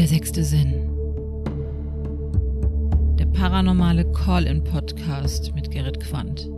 [0.00, 0.72] Der sechste Sinn.
[3.18, 6.48] Der paranormale Call-in-Podcast mit Gerrit Quandt.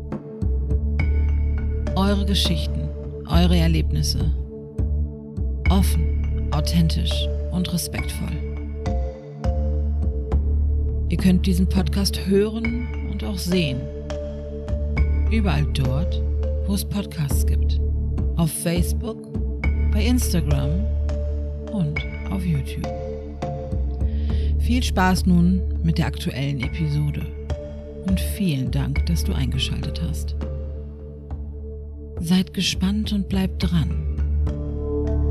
[1.96, 2.88] Eure Geschichten,
[3.28, 4.32] eure Erlebnisse.
[5.70, 8.30] Offen, authentisch und respektvoll.
[11.08, 13.80] Ihr könnt diesen Podcast hören und auch sehen.
[15.32, 16.22] Überall dort,
[16.68, 17.80] wo es Podcasts gibt.
[18.36, 19.18] Auf Facebook,
[19.92, 20.86] bei Instagram
[21.72, 21.98] und
[22.30, 23.11] auf YouTube.
[24.72, 27.26] Viel Spaß nun mit der aktuellen Episode
[28.06, 30.34] und vielen Dank, dass du eingeschaltet hast.
[32.20, 33.90] Seid gespannt und bleibt dran.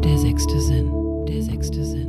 [0.04, 0.91] Der sechste Sinn,
[1.27, 2.08] der sechste Sinn.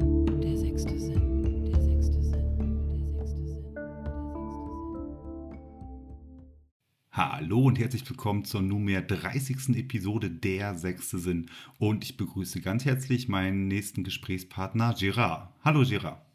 [7.12, 9.74] Hallo und herzlich willkommen zur nunmehr 30.
[9.76, 11.46] Episode Der Sechste Sinn.
[11.78, 15.48] Und ich begrüße ganz herzlich meinen nächsten Gesprächspartner Gerard.
[15.64, 16.31] Hallo Gerard.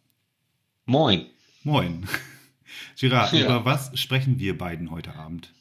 [0.87, 1.25] Moin.
[1.63, 2.07] Moin.
[2.99, 3.45] Gerard, Ja.
[3.45, 5.51] über was sprechen wir beiden heute Abend?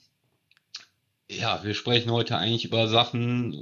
[1.28, 3.52] Ja, wir sprechen heute eigentlich über Sachen,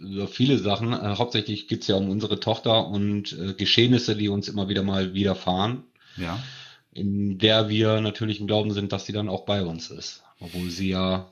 [0.00, 0.92] über viele Sachen.
[0.92, 5.14] Äh, hauptsächlich geht's ja um unsere Tochter und äh, Geschehnisse, die uns immer wieder mal
[5.14, 5.84] widerfahren,
[6.16, 6.42] Ja,
[6.90, 10.70] in der wir natürlich im Glauben sind, dass sie dann auch bei uns ist, obwohl
[10.70, 11.30] sie ja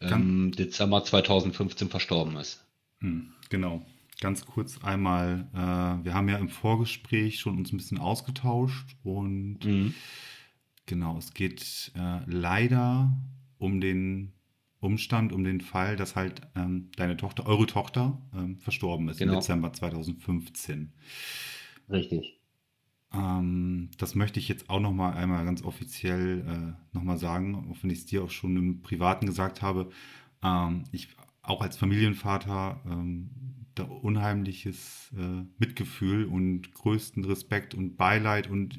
[0.00, 2.62] im Dezember 2015 verstorben ist.
[3.00, 3.84] hm, genau.
[4.20, 9.64] Ganz kurz einmal, äh, wir haben ja im Vorgespräch schon uns ein bisschen ausgetauscht und
[9.64, 9.94] Mhm.
[10.86, 13.14] Genau, es geht äh, leider
[13.58, 14.32] um den
[14.80, 19.28] Umstand, um den Fall, dass halt ähm, deine Tochter, eure Tochter, ähm, verstorben ist im
[19.28, 19.40] Genau.
[19.40, 20.94] Dezember 2015.
[21.90, 22.40] Richtig.
[23.12, 27.54] Ähm, das möchte ich jetzt auch noch mal einmal ganz offiziell äh, noch mal sagen,
[27.70, 29.90] auch wenn ich es dir auch schon im Privaten gesagt habe.
[30.42, 31.08] Ähm, ich
[31.42, 38.78] auch als Familienvater ähm, unheimliches äh, Mitgefühl und größten Respekt und Beileid und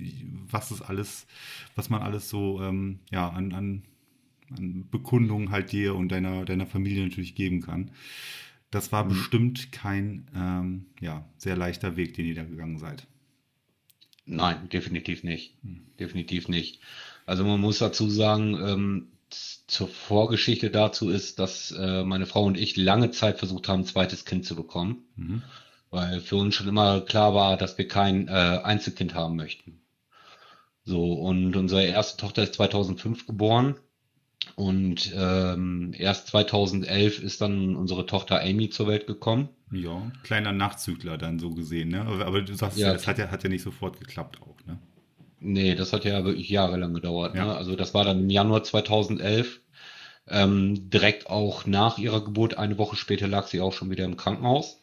[0.52, 1.28] was es alles,
[1.76, 3.84] was man alles so ähm, ja an, an,
[4.52, 7.92] an Bekundungen halt dir und deiner deiner Familie natürlich geben kann.
[8.72, 9.08] Das war Mhm.
[9.08, 13.08] bestimmt kein ähm, ja sehr leichter Weg, den ihr da gegangen seid.
[14.26, 15.56] Nein, definitiv nicht.
[15.64, 15.82] Hm.
[16.00, 16.80] Definitiv nicht.
[17.26, 19.08] Also man muss dazu sagen, ähm,
[19.68, 23.86] zur Vorgeschichte dazu ist, dass äh, meine Frau und ich lange Zeit versucht haben, ein
[23.86, 25.04] zweites Kind zu bekommen.
[25.16, 25.44] Mhm.
[25.92, 29.82] weil für uns schon immer klar war, dass wir kein äh, Einzelkind haben möchten.
[30.84, 33.76] So, und unsere erste Tochter ist 2005 geboren
[34.56, 39.50] und ähm, erst 2011 ist dann unsere Tochter Amy zur Welt gekommen.
[39.72, 42.02] Ja, kleiner Nachzügler dann so gesehen, ne?
[42.02, 42.92] Aber, aber du sagst, Ja.
[42.94, 44.59] es hat ja, hat ja nicht sofort geklappt auch?
[45.40, 47.36] Nee, das hat ja wirklich jahrelang gedauert.
[47.36, 47.46] Ja.
[47.46, 47.56] Ne?
[47.56, 49.62] Also das war dann im Januar 2011.
[50.28, 54.18] Ähm, direkt auch nach ihrer Geburt, eine Woche später lag sie auch schon wieder im
[54.18, 54.78] Krankenhaus.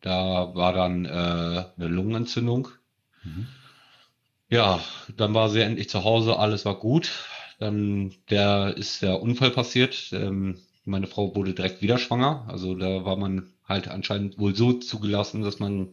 [0.00, 2.68] Da war dann äh, eine Lungenentzündung.
[3.22, 3.46] Mhm.
[4.48, 4.80] Ja,
[5.16, 7.10] dann war sie endlich zu Hause, alles war gut.
[7.58, 10.10] Dann der ist der Unfall passiert.
[10.12, 12.44] Ähm, meine Frau wurde direkt wieder schwanger.
[12.48, 15.88] Also da war man halt anscheinend wohl so zugelassen, dass man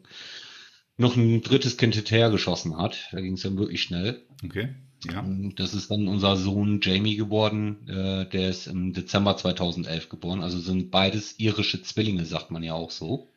[0.97, 3.09] noch ein drittes Kind hinterhergeschossen hat.
[3.11, 4.21] Da ging es dann wirklich schnell.
[4.43, 4.69] Okay,
[5.05, 5.19] ja.
[5.19, 7.87] Und das ist dann unser Sohn Jamie geworden.
[7.87, 10.41] Äh, der ist im Dezember 2011 geboren.
[10.41, 13.27] Also sind beides irische Zwillinge, sagt man ja auch so.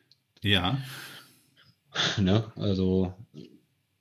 [0.43, 0.79] Ja,
[2.19, 2.45] Ne?
[2.57, 3.15] Also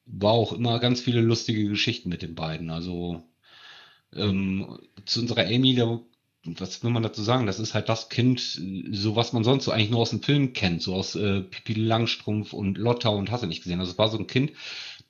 [0.06, 2.70] war auch immer ganz viele lustige Geschichten mit den beiden.
[2.70, 3.24] Also
[4.14, 6.00] ähm, zu unserer Amy, da,
[6.46, 7.46] was will man dazu sagen?
[7.48, 8.40] Das ist halt das Kind,
[8.92, 11.74] so was man sonst so eigentlich nur aus dem Film kennt, so aus äh, Pippi
[11.74, 13.80] Langstrumpf und Lotta und hast du nicht gesehen.
[13.80, 14.52] Also es war so ein Kind,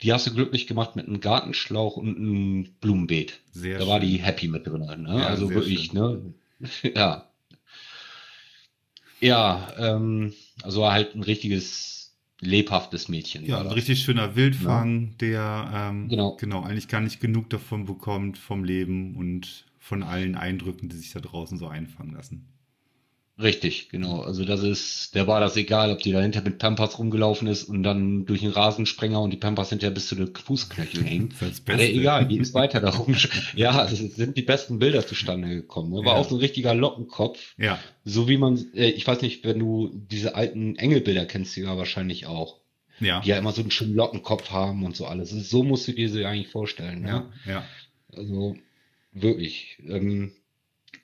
[0.02, 3.40] die hast du glücklich gemacht mit einem Gartenschlauch und einem Blumenbeet.
[3.52, 4.10] sehr Da war schön.
[4.10, 5.20] die happy mit drin, ne?
[5.20, 6.00] Ja, Also wirklich, schön.
[6.00, 6.34] ne?
[6.96, 7.30] Ja.
[9.22, 13.46] Ja, ähm, also halt ein richtiges lebhaftes Mädchen.
[13.46, 16.36] Ja, war ein richtig schöner Wildfang, der ähm, Genau.
[16.36, 21.12] genau eigentlich gar nicht genug davon bekommt vom Leben und von allen Eindrücken, die sich
[21.14, 22.48] da draußen so einfangen lassen.
[23.38, 24.22] Richtig, genau.
[24.22, 27.84] Also das ist, der war das egal, ob die dahinter mit Pampers rumgelaufen ist und
[27.84, 31.34] dann durch den Rasensprenger und die Pampers hinterher bis zu den Fußknöcheln hängen.
[31.42, 33.14] Das ist das egal, die ist weiter darum.
[33.56, 35.92] Ja, es sind die besten Bilder zustande gekommen.
[35.92, 35.98] Ne?
[36.06, 36.20] War Ja.
[36.22, 37.54] auch so ein richtiger Lockenkopf.
[37.58, 41.62] Ja, So wie man, äh, ich weiß nicht, wenn du diese alten Engelbilder kennst, die
[41.62, 42.62] ja wahrscheinlich auch.
[43.02, 45.30] ja, Die ja immer so einen schönen Lockenkopf haben und so alles.
[45.32, 47.04] So musst du dir sie eigentlich vorstellen.
[47.06, 47.52] ja, Ja.
[47.52, 47.66] ja.
[48.18, 48.56] Also
[49.16, 49.78] wirklich.
[49.88, 50.32] Ähm,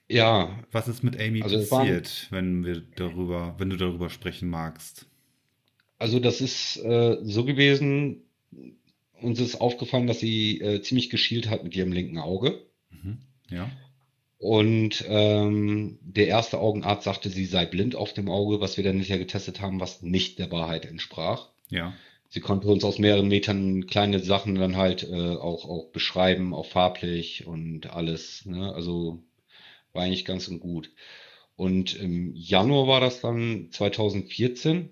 [0.09, 5.07] ja, Was ist mit Amy Also passiert, wenn wir darüber, wenn du darüber sprechen magst?
[5.99, 8.23] Also das ist äh, so gewesen,
[9.21, 12.65] uns ist aufgefallen, dass sie äh, ziemlich geschielt hat mit ihrem linken Auge.
[12.89, 13.19] Mhm.
[13.49, 13.69] Ja,
[14.39, 18.93] Und ähm, der erste Augenarzt sagte, sie sei blind auf dem Auge, was wir dann
[18.95, 21.49] hinterher getestet haben, was nicht der Wahrheit entsprach.
[21.69, 21.93] ja,
[22.31, 26.65] sie konnte uns aus mehreren Metern kleine Sachen dann halt äh, auch, auch beschreiben, auch
[26.65, 28.45] farblich und alles.
[28.45, 28.73] Ne?
[28.73, 29.21] Also
[29.93, 30.91] war eigentlich ganz und gut.
[31.57, 34.89] Und im Januar war das dann 2014.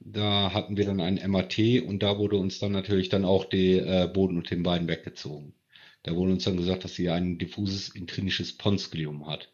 [0.00, 3.78] Da hatten wir dann ein MAT und da wurde uns dann natürlich dann auch die
[3.78, 5.54] äh, Boden und den Beinen weggezogen.
[6.02, 9.48] Da wurde uns dann gesagt, dass sie ein diffuses intrinisches Ponsgliom hat.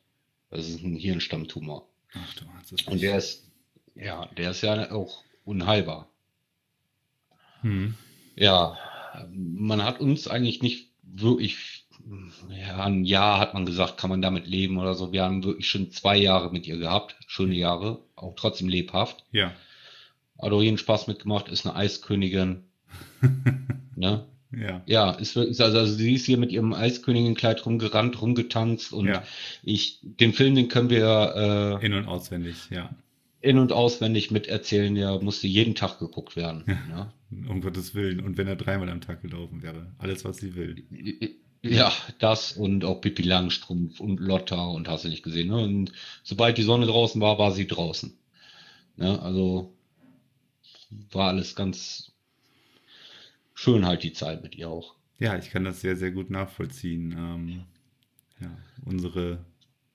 [0.50, 1.88] Das ist ein Hirnstammtumor.
[2.12, 2.44] Ach du
[2.74, 3.50] es Und der ist,
[3.94, 6.11] ja, der ist ja auch unheilbar.
[7.62, 7.94] Hm.
[8.36, 8.76] Ja,
[9.32, 11.86] man hat uns eigentlich nicht wirklich,
[12.48, 15.12] ja, ein Jahr hat man gesagt, kann man damit leben oder so.
[15.12, 19.24] Wir haben wirklich schon zwei Jahre mit ihr gehabt, schöne Jahre, auch trotzdem lebhaft.
[19.32, 19.52] Ja.
[20.40, 22.64] Hat auch jeden Spaß mitgemacht, ist eine Eiskönigin.
[23.96, 24.24] ne?
[24.54, 24.82] Ja.
[24.86, 29.22] Ja, ist, ist also, also sie ist hier mit ihrem Eiskönigin-Kleid rumgerannt, rumgetanzt und ja.
[29.62, 32.90] ich, den Film, den können wir äh, in und auswendig, ja.
[33.42, 36.64] In und auswendig miterzählen, der musste jeden Tag geguckt werden.
[36.90, 37.12] Ja.
[37.48, 38.20] Um Gottes Willen.
[38.20, 39.92] Und wenn er dreimal am Tag gelaufen wäre.
[39.98, 40.84] Alles, was sie will.
[41.62, 45.48] Ja, das und auch Pippi Langstrumpf und Lotta und hast du nicht gesehen.
[45.48, 45.56] Ne?
[45.56, 45.92] Und
[46.22, 48.12] sobald die Sonne draußen war, war sie draußen.
[48.96, 49.72] Ja, also
[51.10, 52.12] war alles ganz
[53.54, 54.94] schön halt die Zeit mit ihr auch.
[55.18, 57.12] Ja, ich kann das sehr, sehr gut nachvollziehen.
[57.12, 57.64] Ähm,
[58.40, 59.44] ja, unsere,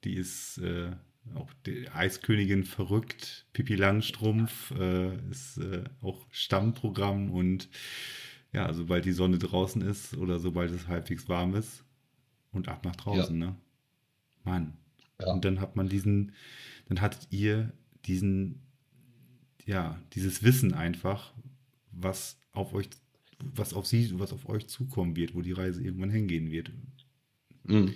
[0.03, 0.91] die ist äh,
[1.35, 3.45] auch die Eiskönigin verrückt.
[3.53, 7.69] Pippi Langstrumpf äh, ist äh, auch Stammprogramm und
[8.53, 11.83] ja, sobald die Sonne draußen ist oder sobald es halbwegs warm ist
[12.51, 13.47] und ab nach draußen, ja.
[13.47, 13.56] ne?
[14.44, 14.77] Mann.
[15.19, 15.33] Ja.
[15.33, 16.33] Und dann hat man diesen,
[16.88, 17.73] dann hattet ihr
[18.06, 18.62] diesen,
[19.65, 21.33] ja, dieses Wissen einfach,
[21.91, 22.89] was auf euch
[23.39, 26.71] was auf sie, was auf euch zukommen wird, wo die Reise irgendwann hingehen wird.
[27.63, 27.94] Mhm.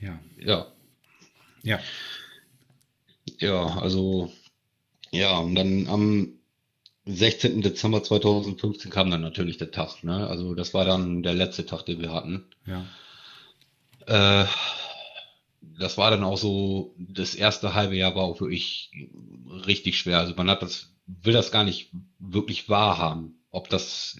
[0.00, 0.18] Ja.
[0.38, 0.66] Ja.
[1.62, 1.80] Ja.
[3.38, 4.32] Ja, also,
[5.10, 6.32] ja, und dann am
[7.06, 7.62] 16.
[7.62, 10.26] Dezember 2015 kam dann natürlich der Tag, ne?
[10.26, 12.44] Also das war dann der letzte Tag, den wir hatten.
[12.66, 12.86] Ja.
[14.06, 14.46] Äh,
[15.78, 18.90] das war dann auch so, das erste halbe Jahr war auch wirklich
[19.66, 20.18] richtig schwer.
[20.18, 24.18] Also man hat das will das gar nicht wirklich wahrhaben, ob das,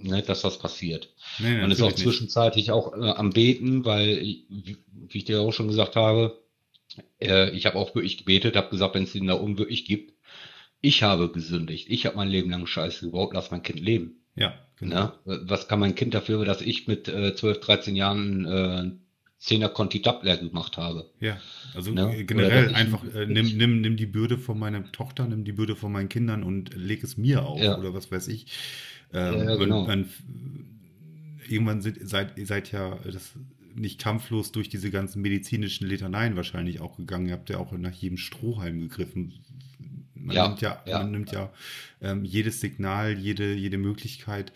[0.00, 1.12] ne, dass das passiert.
[1.38, 5.52] Nee, Man ist auch zwischenzeitlich auch äh, am Beten, weil, wie, wie ich dir auch
[5.52, 6.40] schon gesagt habe,
[7.20, 10.14] äh, ich habe auch wirklich gebetet, habe gesagt, wenn es den da oben wirklich gibt,
[10.80, 14.22] ich habe gesündigt, ich habe mein Leben lang Scheiße gebaut, lass mein Kind leben.
[14.36, 15.12] Ja, genau.
[15.24, 15.42] Ne?
[15.46, 18.90] Was kann mein Kind dafür, dass ich mit äh, 12, 13 Jahren äh,
[19.44, 21.10] Zehner Conti Doubler gemacht habe.
[21.20, 21.38] Ja,
[21.74, 22.24] also ne?
[22.24, 25.92] generell einfach äh, nimm, nimm, nimm die Bürde von meiner Tochter, nimm die Bürde von
[25.92, 27.76] meinen Kindern und leg es mir auf ja.
[27.76, 28.46] oder was weiß ich.
[29.12, 29.86] Ähm, ja, ja, genau.
[29.86, 30.08] man,
[31.48, 33.32] irgendwann sind, seid ihr seid ja das
[33.74, 37.26] nicht kampflos durch diese ganzen medizinischen Litaneien wahrscheinlich auch gegangen.
[37.26, 39.32] Ihr habt ja auch nach jedem Strohhalm gegriffen.
[40.14, 41.52] Man ja, nimmt ja, man nimmt ja
[42.00, 44.52] ähm, jedes Signal, jede, jede Möglichkeit.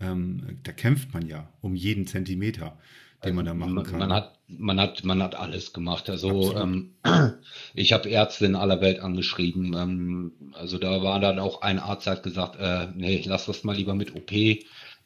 [0.00, 2.78] Ähm, da kämpft man ja um jeden Zentimeter
[3.24, 3.98] den man da machen kann.
[3.98, 6.10] Man hat, man hat, man hat alles gemacht.
[6.10, 6.94] Also ähm,
[7.74, 9.74] ich habe Ärzte in aller Welt angeschrieben.
[9.74, 13.76] Ähm, also da war dann auch ein Arzt hat gesagt, äh, nee, lass das mal
[13.76, 14.32] lieber mit OP,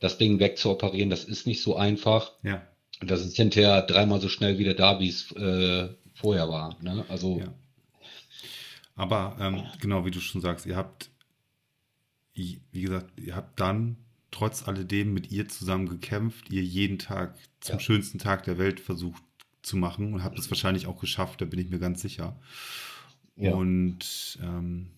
[0.01, 1.11] das Ding wegzuoperieren.
[1.11, 2.33] Das ist nicht so einfach.
[2.43, 2.63] Ja.
[3.01, 6.77] Das ist hinterher dreimal so schnell wieder da, wie es äh, vorher war.
[6.83, 7.05] Ne?
[7.09, 7.39] Also.
[7.39, 7.53] Ja.
[8.95, 11.11] Aber ähm, genau wie du schon sagst, ihr habt,
[12.33, 13.99] wie gesagt, ihr habt dann
[14.37, 17.81] trotz alledem mit ihr zusammen gekämpft, ihr jeden Tag zum ja.
[17.81, 19.23] schönsten Tag der Welt versucht
[19.63, 22.39] zu machen und habt es wahrscheinlich auch geschafft, da bin ich mir ganz sicher.
[23.37, 23.55] Ja.
[23.55, 24.91] Und ähm,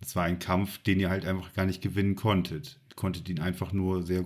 [0.00, 2.78] es war ein Kampf, den ihr halt einfach gar nicht gewinnen konntet.
[2.90, 4.24] Ihr konntet ihn einfach nur sehr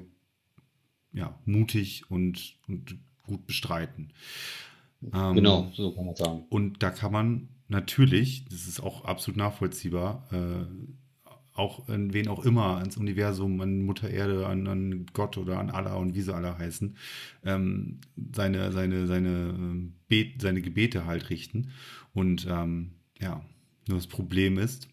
[1.14, 4.12] ja, mutig und, und gut bestreiten.
[5.14, 6.44] Ähm, genau, so kann man sagen.
[6.50, 10.66] Und da kann man natürlich, das ist auch absolut nachvollziehbar, äh,
[11.54, 15.71] auch an wen auch immer, ans Universum, an Mutter Erde, an, an Gott oder an
[15.71, 16.97] Allah und wie sie alle heißen,
[17.44, 18.00] ähm,
[18.35, 21.71] seine, seine, seine, ähm, Bet, seine Gebete halt richten.
[22.14, 23.44] Und ähm, ja,
[23.88, 24.88] nur das Problem ist,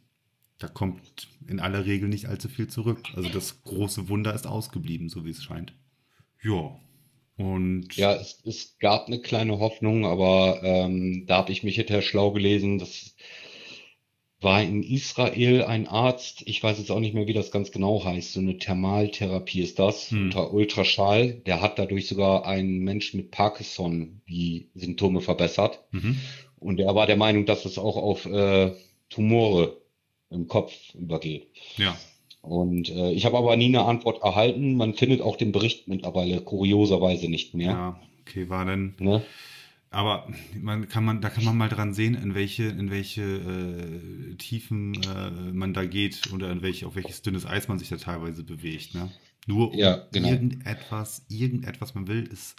[0.57, 3.01] da kommt in aller Regel nicht allzu viel zurück.
[3.15, 5.73] Also das große Wunder ist ausgeblieben, so wie es scheint.
[6.43, 6.77] Ja.
[7.37, 12.01] Und ja, es, es gab eine kleine Hoffnung, aber ähm, da habe ich mich hinterher
[12.01, 13.15] schlau gelesen, dass
[14.41, 18.03] war in Israel ein Arzt, ich weiß jetzt auch nicht mehr, wie das ganz genau
[18.03, 20.25] heißt, so eine Thermaltherapie ist das, hm.
[20.25, 21.33] unter Ultraschall.
[21.45, 25.83] Der hat dadurch sogar einen Menschen mit Parkinson die Symptome verbessert.
[25.91, 26.17] Mhm.
[26.57, 28.73] Und er war der Meinung, dass es auch auf äh,
[29.09, 29.77] Tumore
[30.29, 31.47] im Kopf übergeht.
[31.77, 31.97] Ja.
[32.41, 34.75] Und äh, ich habe aber nie eine Antwort erhalten.
[34.75, 37.71] Man findet auch den Bericht mittlerweile kurioserweise nicht mehr.
[37.71, 38.95] Ja, okay, war denn.
[38.99, 39.21] Ne?
[39.91, 40.27] Aber
[40.59, 44.93] man kann man, da kann man mal dran sehen, in welche, in welche äh, Tiefen
[45.03, 48.43] äh, man da geht oder in welche, auf welches dünnes Eis man sich da teilweise
[48.43, 48.93] bewegt.
[48.93, 49.11] Ne?
[49.47, 50.29] Nur um Ja, genau.
[50.29, 52.55] irgendetwas, irgendetwas man will, es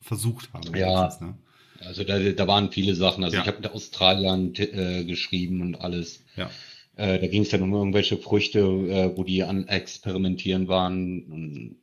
[0.00, 0.74] versucht haben.
[0.74, 1.14] Ja.
[1.20, 1.36] Ne?
[1.80, 3.24] Also da, da waren viele Sachen.
[3.24, 3.42] Also Ja.
[3.42, 6.24] ich habe mit Australien äh, geschrieben und alles.
[6.36, 6.50] Ja.
[6.96, 11.24] Äh, da ging es dann um irgendwelche Früchte, äh, wo die an Experimentieren waren.
[11.24, 11.76] Und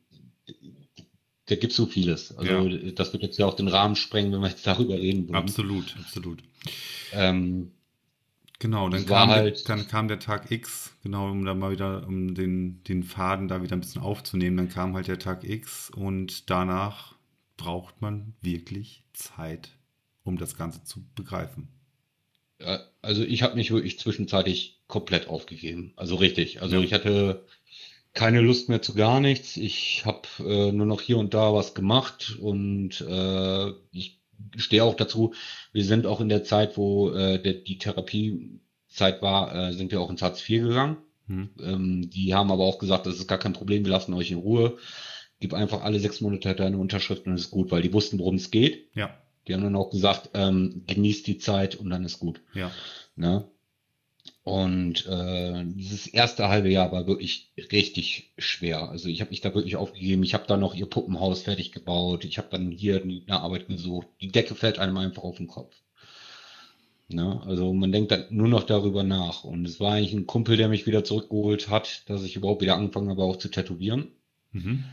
[1.46, 2.36] da gibt es so vieles.
[2.36, 5.36] Also das wird jetzt ja auch den Rahmen sprengen, wenn wir jetzt darüber reden würden.
[5.36, 6.42] Absolut, absolut.
[7.12, 7.72] Ähm,
[8.58, 12.06] Genau, dann kam, der, halt- dann kam der Tag X, genau, um da mal wieder,
[12.06, 14.56] um den, den Faden da wieder ein bisschen aufzunehmen.
[14.56, 17.14] Dann kam halt der Tag X und danach
[17.58, 19.76] braucht man wirklich Zeit,
[20.24, 21.68] um das Ganze zu begreifen.
[22.58, 25.92] Ja, Also ich habe mich wirklich zwischenzeitlich komplett aufgegeben.
[25.96, 26.62] Also richtig.
[26.62, 26.82] Also Ja.
[26.82, 27.44] ich hatte
[28.16, 29.56] keine Lust mehr zu gar nichts.
[29.56, 34.20] Ich habe äh, nur noch hier und da was gemacht und äh, ich
[34.56, 35.34] stehe auch dazu,
[35.72, 40.00] wir sind auch in der Zeit, wo äh, der, die Therapiezeit war, äh, sind wir
[40.00, 40.96] auch ins Hartz IV gegangen.
[41.28, 41.50] Hm?
[41.62, 44.38] Ähm, die haben aber auch gesagt, das ist gar kein Problem, wir lassen euch in
[44.38, 44.78] Ruhe.
[45.38, 48.36] Gib einfach alle sechs Monate deine Unterschrift und es ist gut, weil die wussten, worum
[48.36, 48.88] es geht.
[48.94, 49.14] Ja,
[49.46, 52.40] Die haben dann auch gesagt, ähm, genießt die Zeit und dann ist gut.
[52.54, 52.70] ja,
[53.16, 53.44] Ne?
[54.46, 58.88] Und äh, dieses erste halbe Jahr war wirklich richtig schwer.
[58.90, 60.22] Also ich habe mich da wirklich aufgegeben.
[60.22, 62.24] Ich habe da noch ihr Puppenhaus fertig gebaut.
[62.24, 64.06] Ich habe dann hier eine Arbeit gesucht.
[64.20, 65.74] Die Decke fällt einem einfach auf den Kopf.
[67.08, 67.42] Ne?
[67.44, 69.42] Also man denkt dann nur noch darüber nach.
[69.42, 72.76] Und es war eigentlich ein Kumpel, der mich wieder zurückgeholt hat, dass ich überhaupt wieder
[72.76, 74.12] angefangen habe, auch zu tätowieren.
[74.52, 74.84] mhm.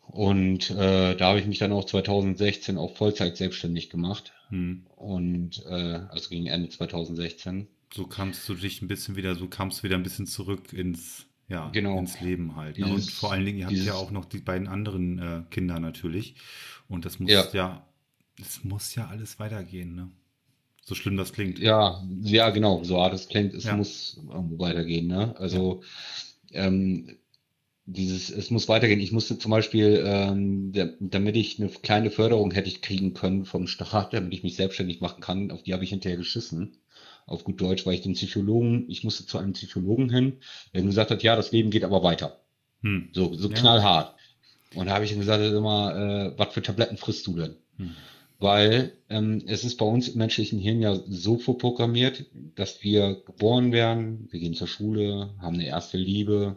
[0.00, 4.32] Und äh, da habe ich mich dann auch 2016 auf Vollzeit selbstständig gemacht.
[4.48, 4.86] Hm.
[4.96, 7.68] Und äh, also gegen Ende 2016.
[7.92, 11.26] So kamst du dich ein bisschen wieder, so kamst du wieder ein bisschen zurück ins,
[11.48, 11.98] ja, Genau.
[11.98, 12.78] ins Leben halt.
[12.78, 12.86] Ne?
[12.86, 15.42] Und Dieses- vor allen Dingen, ihr habt dieses- ja auch noch die beiden anderen äh,
[15.50, 16.36] Kinder natürlich.
[16.88, 17.44] Und das muss Ja.
[17.52, 17.86] ja,
[18.40, 20.10] es muss ja alles weitergehen, ne?
[20.82, 21.58] So schlimm das klingt.
[21.58, 23.76] Ja, ja, genau, so hart es klingt, es Ja.
[23.76, 25.36] muss irgendwo weitergehen, ne?
[25.38, 25.82] Also
[26.52, 27.16] ähm,
[27.86, 29.00] dieses, es muss weitergehen.
[29.00, 33.66] Ich musste zum Beispiel, ähm, damit ich eine kleine Förderung hätte ich kriegen können vom
[33.66, 36.76] Staat, damit ich mich selbstständig machen kann, auf die habe ich hinterher geschissen.
[37.30, 40.38] Auf gut Deutsch, weil ich den Psychologen, ich musste zu einem Psychologen hin,
[40.74, 42.40] der gesagt hat, ja, das Leben geht aber weiter.
[42.82, 43.10] Hm.
[43.12, 43.54] So, so Ja.
[43.54, 44.16] knallhart.
[44.74, 45.94] Und da habe ich ihm gesagt, immer,
[46.34, 47.54] äh, was für Tabletten frisst du denn?
[47.76, 47.94] Hm.
[48.40, 52.24] Weil ähm, es ist bei uns im menschlichen Hirn ja so vorprogrammiert,
[52.56, 56.56] dass wir geboren werden, wir gehen zur Schule, haben eine erste Liebe,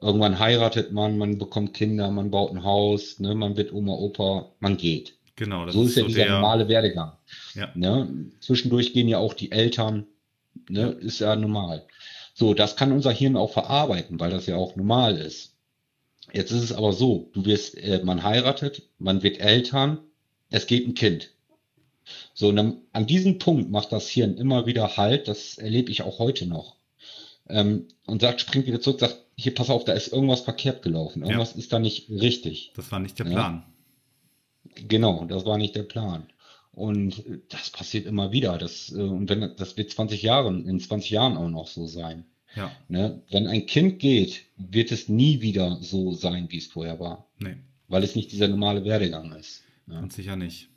[0.00, 4.52] irgendwann heiratet man, man bekommt Kinder, man baut ein Haus, ne, man wird Oma, Opa,
[4.58, 5.18] man geht.
[5.36, 7.12] Genau, das so ist ist ja so dieser der, normale Werdegang.
[7.54, 7.70] Ja.
[7.74, 8.30] Ne?
[8.40, 10.06] Zwischendurch gehen ja auch die Eltern,
[10.68, 10.88] ne?
[10.90, 11.86] ist ja normal.
[12.34, 15.54] So, das kann unser Hirn auch verarbeiten, weil das ja auch normal ist.
[16.32, 19.98] Jetzt ist es aber so, du wirst, äh, man heiratet, man wird Eltern,
[20.50, 21.30] es geht ein Kind.
[22.34, 26.02] So, und dann, an diesem Punkt macht das Hirn immer wieder Halt, das erlebe ich
[26.02, 26.76] auch heute noch.
[27.48, 31.22] Ähm, und sagt, springt wieder zurück, sagt, hier, pass auf, da ist irgendwas verkehrt gelaufen,
[31.22, 32.72] irgendwas ist da nicht richtig.
[32.76, 33.66] das war nicht der Ja.
[34.88, 36.24] Genau, das war nicht der Plan.
[36.72, 38.56] Und äh, das passiert immer wieder.
[38.58, 42.24] Das, äh, und wenn das wird 20 Jahren, in 20 Jahren auch noch so sein.
[42.54, 43.22] Ja, Ne?
[43.30, 47.56] Wenn ein Kind geht, wird es nie wieder so sein, wie es vorher war, nee,
[47.88, 49.62] weil es nicht dieser normale Werdegang ist.
[49.86, 49.94] Ne?
[49.94, 50.68] ganz sicher nicht.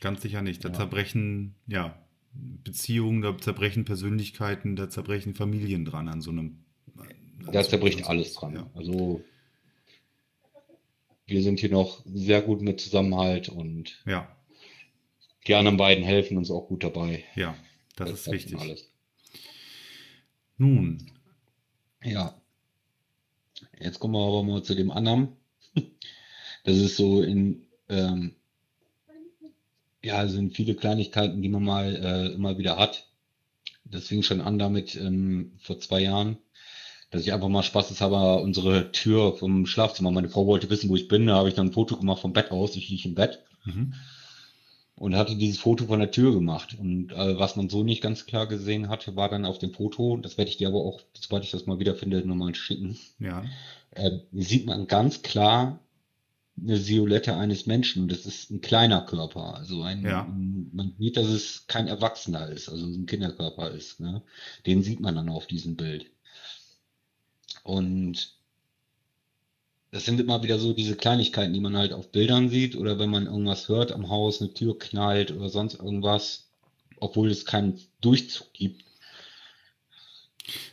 [0.00, 0.64] Ganz sicher nicht.
[0.64, 0.74] Da Ja.
[0.74, 1.96] zerbrechen, ja,
[2.64, 6.58] Beziehungen, da zerbrechen Persönlichkeiten, da zerbrechen Familien dran an so einem.
[6.98, 8.54] an Da so- zerbricht alles dran.
[8.56, 8.66] Ja.
[8.74, 9.20] Also
[11.26, 14.34] wir sind hier noch sehr gut mit Zusammenhalt und ja,
[15.46, 17.24] die anderen beiden helfen uns auch gut dabei.
[17.34, 17.54] ja,
[17.96, 18.58] das ist klappt wichtig.
[18.58, 18.90] Alles.
[20.56, 21.10] Nun,
[22.02, 22.34] Ja.
[23.80, 25.36] Jetzt kommen wir aber mal zu dem anderen.
[26.64, 28.36] Das ist so in, ähm,
[30.02, 33.08] ja, sind viele Kleinigkeiten, die man mal äh, immer wieder hat.
[33.84, 36.38] Das fing schon an damit ähm, vor zwei Jahren,
[37.14, 41.06] dass ich einfach mal spaßeshalber unsere Tür vom Schlafzimmer, meine Frau wollte wissen, wo ich
[41.06, 43.38] bin, da habe ich dann ein Foto gemacht vom Bett aus, ich liege im Bett
[43.64, 43.94] mhm.
[44.96, 46.76] und hatte dieses Foto von der Tür gemacht.
[46.76, 50.16] Und äh, was man so nicht ganz klar gesehen hatte, war dann auf dem Foto,
[50.16, 53.44] das werde ich dir aber auch, sobald ich das mal wiederfinde, nochmal schicken, ja,
[53.92, 55.78] äh, sieht man ganz klar
[56.60, 58.02] eine Silhouette eines Menschen.
[58.02, 59.54] Und das ist ein kleiner Körper.
[59.54, 60.24] Also ein, Ja.
[60.24, 64.00] ein, man sieht, dass es kein Erwachsener ist, also ein Kinderkörper ist.
[64.00, 64.22] Ne?
[64.66, 66.06] Den sieht man dann auf diesem Bild.
[67.62, 68.34] Und
[69.90, 73.10] das sind immer wieder so diese Kleinigkeiten, die man halt auf Bildern sieht oder wenn
[73.10, 76.48] man irgendwas hört am Haus, eine Tür knallt oder sonst irgendwas,
[76.98, 78.82] obwohl es keinen Durchzug gibt.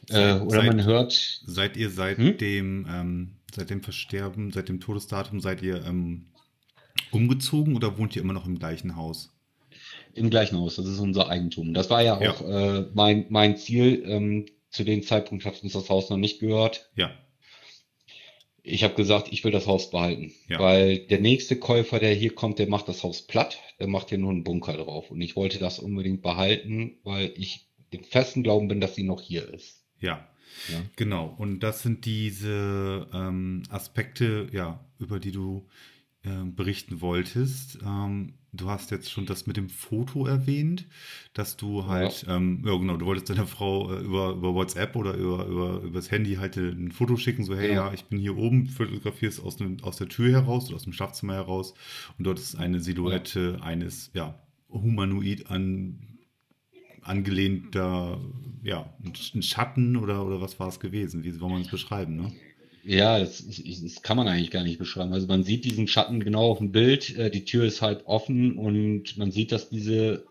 [0.09, 2.37] Äh, Seit- oder seit- man hört, Seid ihr seit Hm?
[2.37, 6.25] dem, ähm, seit dem Versterben, seit dem Todesdatum, seid ihr ähm,
[7.11, 9.29] umgezogen oder wohnt ihr immer noch im gleichen Haus?
[10.13, 11.73] Im gleichen Haus, das ist unser Eigentum.
[11.73, 12.79] Das war ja auch ja.
[12.79, 14.03] Äh, mein, mein Ziel.
[14.05, 16.89] Ähm, zu dem Zeitpunkt hat uns das Haus noch nicht gehört.
[16.95, 17.11] Ja.
[18.63, 20.59] Ich habe gesagt, ich will das Haus behalten, ja.
[20.59, 24.19] weil der nächste Käufer, der hier kommt, der macht das Haus platt, der macht hier
[24.19, 25.09] nur einen Bunker drauf.
[25.09, 29.21] Und ich wollte das unbedingt behalten, weil ich im festen Glauben bin, dass sie noch
[29.21, 29.83] hier ist.
[29.99, 30.29] Ja,
[30.71, 30.81] ja.
[30.95, 31.33] genau.
[31.37, 35.67] Und das sind diese ähm, Aspekte, ja, über die du
[36.23, 37.79] äh, berichten wolltest.
[37.83, 40.85] Ähm, du hast jetzt schon das mit dem Foto erwähnt,
[41.33, 44.95] dass du halt, ja, ähm, ja genau, du wolltest deiner Frau äh, über, über WhatsApp
[44.95, 48.05] oder über, über, über das Handy halt ein Foto schicken, so, hey, ja, ja ich
[48.05, 51.73] bin hier oben, fotografierst aus, ne, aus der Tür heraus oder aus dem Schlafzimmer heraus
[52.17, 53.65] und dort ist eine Silhouette ja.
[53.65, 54.39] eines, ja,
[54.69, 56.07] humanoid an
[57.03, 58.19] angelehnter,
[58.63, 61.23] ja, ein Schatten oder, oder was war es gewesen?
[61.23, 62.31] Wie soll man es beschreiben, ne?
[62.83, 65.13] Ja, das, das, kann man eigentlich gar nicht beschreiben.
[65.13, 68.57] Also man sieht diesen Schatten genau auf dem Bild, äh, die Tür ist halb offen
[68.57, 70.25] und man sieht, dass diese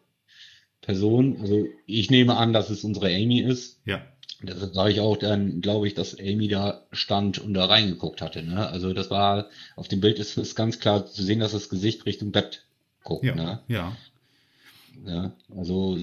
[0.80, 3.80] Person, also ich nehme an, dass es unsere Amy ist.
[3.84, 4.02] Ja.
[4.42, 8.42] Deshalb sage ich auch, dann glaube ich, dass Amy da stand und da reingeguckt hatte.
[8.42, 8.68] Ne?
[8.68, 12.06] Also das war, auf dem Bild ist, ist ganz klar zu sehen, dass das Gesicht
[12.06, 12.64] Richtung Bett
[13.04, 13.24] guckt.
[13.24, 13.60] Ja, ne?
[13.68, 13.96] ja.
[15.06, 15.98] Ja, also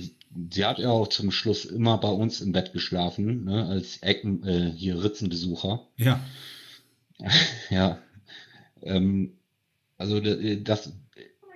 [0.52, 4.44] sie hat ja auch zum Schluss immer bei uns im Bett geschlafen, ne, als Ecken,
[4.46, 5.88] äh, hier Ritzenbesucher.
[5.98, 6.20] Ja.
[7.70, 8.00] ja.
[8.82, 9.38] Ähm,
[9.98, 10.94] also das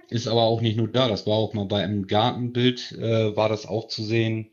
[0.10, 3.50] ist aber auch nicht nur da, das war auch mal bei einem Gartenbild, äh, war
[3.50, 4.48] das auch zu sehen.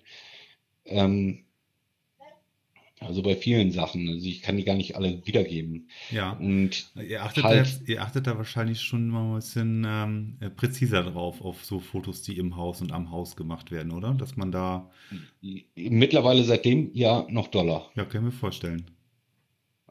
[0.85, 1.45] Ähm,
[3.01, 4.09] also bei vielen Sachen.
[4.09, 5.89] Also ich kann die gar nicht alle wiedergeben.
[6.11, 6.33] Ja.
[6.33, 10.51] Und ihr achtet, halt, da, ihr achtet da wahrscheinlich schon mal ein bisschen ähm, äh,
[10.51, 14.15] präziser drauf, auf so Fotos, die im Haus und am Haus gemacht werden, oder?
[14.15, 14.91] Dass man da.
[15.75, 17.91] Mittlerweile seitdem ja noch Dollar.
[17.95, 18.91] Ja, können wir vorstellen.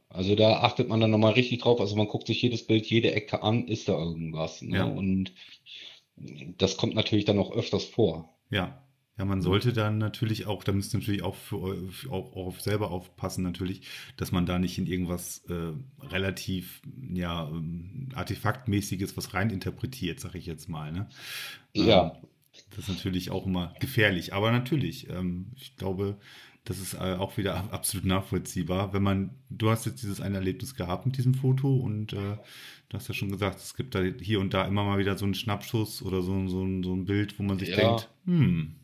[0.10, 1.80] Also da achtet man dann nochmal richtig drauf.
[1.80, 4.62] Also man guckt sich jedes Bild, jede Ecke an, ist da irgendwas.
[4.62, 4.78] Ne?
[4.78, 4.86] Ja.
[4.86, 5.34] Und
[6.58, 8.34] das kommt natürlich dann auch öfters vor.
[8.50, 8.82] Ja.
[9.18, 11.58] Ja, man sollte dann natürlich auch, da müsst ihr natürlich auch, für,
[12.10, 13.82] auch, auch auf selber aufpassen natürlich,
[14.16, 15.74] dass man da nicht in irgendwas äh,
[16.06, 16.82] relativ
[17.14, 20.92] ja ähm, artefaktmäßiges was reininterpretiert, sag ich jetzt mal.
[20.92, 21.10] Ne?
[21.74, 22.16] Ja.
[22.16, 22.28] Ähm,
[22.70, 24.34] das ist natürlich auch immer gefährlich.
[24.34, 26.18] Aber natürlich, ähm, ich glaube,
[26.64, 28.94] das ist äh, auch wieder absolut nachvollziehbar.
[28.94, 32.38] Wenn man, du hast jetzt dieses eine Erlebnis gehabt mit diesem Foto und äh,
[32.90, 35.26] du hast ja schon gesagt, es gibt da hier und da immer mal wieder so
[35.26, 37.78] einen Schnappschuss oder so, so, so ein Bild, wo man sich ja.
[37.78, 38.76] denkt, hm,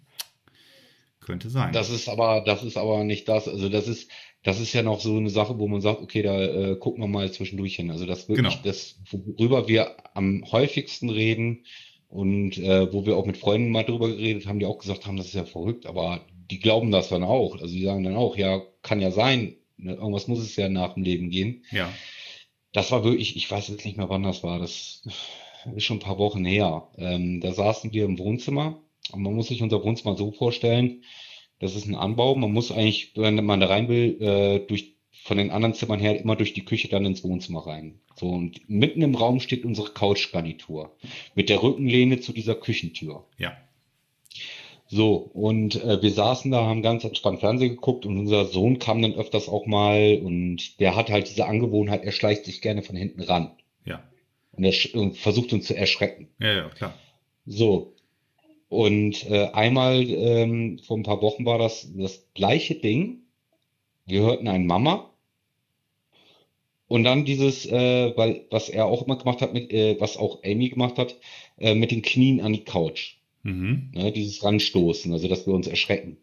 [1.23, 1.73] könnte sein.
[1.73, 3.47] Das ist aber, das ist aber nicht das.
[3.47, 4.09] Also das ist,
[4.43, 7.07] das ist ja noch so eine Sache, wo man sagt, okay, da äh, gucken wir
[7.07, 7.91] mal zwischendurch hin.
[7.91, 8.63] Also das wirklich, genau.
[8.63, 11.65] das, worüber wir am häufigsten reden
[12.09, 15.17] und äh, wo wir auch mit Freunden mal drüber geredet haben, die auch gesagt haben,
[15.17, 17.53] das ist ja verrückt, aber die glauben das dann auch.
[17.59, 20.93] Also die sagen dann auch, ja, kann ja sein, ne, irgendwas muss es ja nach
[20.93, 21.63] dem Leben gehen.
[21.71, 21.91] Ja.
[22.71, 24.59] Das war wirklich, ich weiß jetzt nicht mehr, wann das war.
[24.59, 25.03] Das
[25.75, 26.89] ist schon ein paar Wochen her.
[26.97, 31.03] Ähm, da saßen wir im Wohnzimmer und man muss sich unser Wohnzimmer so vorstellen,
[31.59, 32.35] das ist ein Anbau.
[32.35, 36.19] Man muss eigentlich, wenn man da rein will, äh, durch, von den anderen Zimmern her
[36.19, 37.99] immer durch die Küche dann ins Wohnzimmer rein.
[38.15, 40.95] So, und mitten im Raum steht unsere Couchgarnitur
[41.35, 43.25] mit der Rückenlehne zu dieser Küchentür.
[43.37, 43.57] Ja.
[44.87, 49.01] So, und äh, wir saßen da, haben ganz entspannt Fernsehen geguckt und unser Sohn kam
[49.01, 52.95] dann öfters auch mal und der hat halt diese Angewohnheit, er schleicht sich gerne von
[52.95, 53.51] hinten ran.
[53.85, 54.03] Ja.
[54.51, 56.27] Und er und versucht uns zu erschrecken.
[56.39, 56.93] Ja, ja, klar.
[57.45, 57.95] So,
[58.73, 63.19] und äh, einmal ähm, vor ein paar Wochen war das das gleiche Ding.
[64.05, 65.11] Wir hörten ein Mama.
[66.87, 70.43] Und dann dieses, äh, weil was er auch immer gemacht hat, mit, äh, was auch
[70.43, 71.15] Amy gemacht hat,
[71.57, 73.17] äh, mit den Knien an die Couch.
[73.43, 73.91] Mhm.
[73.93, 76.17] Ne, dieses Ranstoßen, also dass wir uns erschrecken.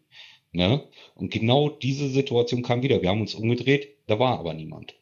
[0.51, 0.83] Ne?
[1.15, 3.01] Und genau diese Situation kam wieder.
[3.01, 4.95] Wir haben uns umgedreht, da war aber niemand.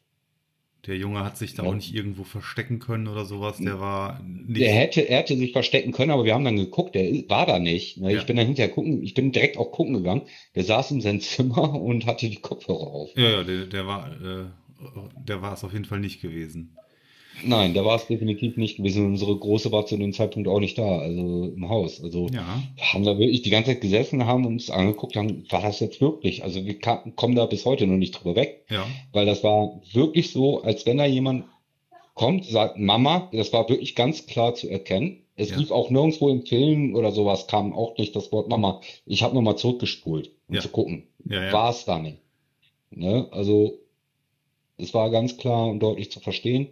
[0.86, 1.68] Der Junge hat sich da ja.
[1.68, 3.58] auch nicht irgendwo verstecken können oder sowas.
[3.58, 4.60] Der war nicht.
[4.60, 7.58] Der hätte, er hätte sich verstecken können, aber wir haben dann geguckt, der war da
[7.58, 7.98] nicht.
[7.98, 8.12] Ne?
[8.12, 8.18] Ja.
[8.18, 10.22] Ich bin dann hinterher gucken, ich bin direkt auch gucken gegangen.
[10.54, 13.10] Der saß in seinem Zimmer und hatte die Kopfhörer auf.
[13.14, 14.46] Ja, ja, der, der war, äh,
[15.28, 16.76] der war es auf jeden Fall nicht gewesen.
[17.44, 19.06] Nein, da war es definitiv nicht gewesen.
[19.06, 22.02] Unsere Große war zu dem Zeitpunkt auch nicht da, also im Haus.
[22.02, 22.62] Also ja.
[22.78, 26.44] haben da wirklich die ganze Zeit gesessen, haben uns angeguckt, haben, war das jetzt wirklich?
[26.44, 28.64] Also wir kommen da bis heute noch nicht drüber weg.
[28.68, 28.86] Ja.
[29.12, 31.44] Weil das war wirklich so, als wenn da jemand
[32.14, 35.24] kommt, sagt Mama, das war wirklich ganz klar zu erkennen.
[35.36, 35.56] Es ja.
[35.56, 38.80] lief auch nirgendwo im Film oder sowas, kam auch nicht das Wort Mama.
[39.06, 40.60] Ich habe nochmal zurückgespult, um ja.
[40.60, 41.04] zu gucken.
[41.24, 42.18] Ja, war es da nicht.
[42.90, 43.28] Ne?
[43.30, 43.78] Also
[44.76, 46.68] es war ganz klar und deutlich zu verstehen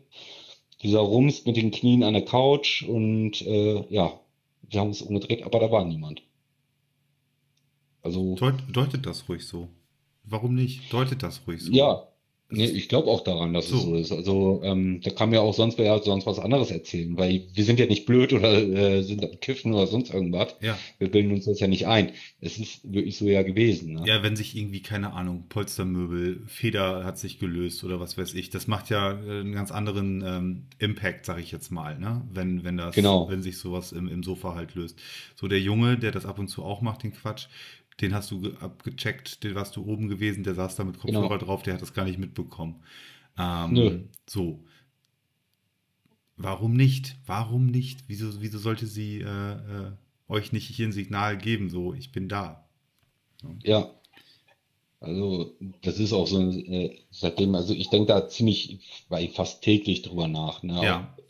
[0.82, 4.18] dieser Rums mit den Knien an der Couch und äh, ja,
[4.62, 6.22] wir haben uns umgedreht, aber da war niemand.
[8.02, 8.36] Also.
[8.36, 9.68] Deut, deutet das ruhig so.
[10.24, 10.92] Warum nicht?
[10.92, 11.72] Deutet das ruhig so.
[11.72, 12.06] Ja,
[12.50, 13.76] Nee, ich glaube auch daran, dass So.
[13.76, 14.10] es so ist.
[14.12, 17.78] Also ähm, da kann mir auch sonst wer sonst was anderes erzählen, weil wir sind
[17.78, 20.56] ja nicht blöd oder äh, sind am Kiffen oder sonst irgendwas.
[20.62, 20.78] Ja.
[20.98, 22.12] Wir bilden uns das ja nicht ein.
[22.40, 23.92] Es ist wirklich so ja gewesen.
[23.92, 24.04] Ne?
[24.06, 28.48] Ja, wenn sich irgendwie, keine Ahnung, Polstermöbel, Feder hat sich gelöst oder was weiß ich,
[28.48, 32.22] das macht ja äh, einen ganz anderen ähm, Impact, sag ich jetzt mal, ne?
[32.32, 33.28] Wenn, wenn das, Genau.
[33.28, 34.98] wenn sich sowas im, im Sofa halt löst.
[35.36, 37.48] So der Junge, der das ab und zu auch macht, den Quatsch,
[38.00, 41.28] den hast du ge- abgecheckt, den warst du oben gewesen, der saß da mit Kopfhörer
[41.28, 41.38] Genau.
[41.38, 42.82] drauf, der hat das gar nicht mitbekommen.
[43.38, 44.00] Ähm, Nö.
[44.28, 44.64] So.
[46.36, 47.16] Warum nicht?
[47.26, 48.04] Warum nicht?
[48.06, 49.92] Wieso, wieso sollte sie äh, äh,
[50.28, 52.68] euch nicht hier ein Signal geben, so, ich bin da?
[53.64, 53.90] Ja.
[55.00, 60.02] Also das ist auch so, äh, seitdem, also ich denke da ziemlich, weil fast täglich
[60.02, 60.80] drüber nach, ne?
[60.82, 61.14] Ja.
[61.16, 61.22] Auch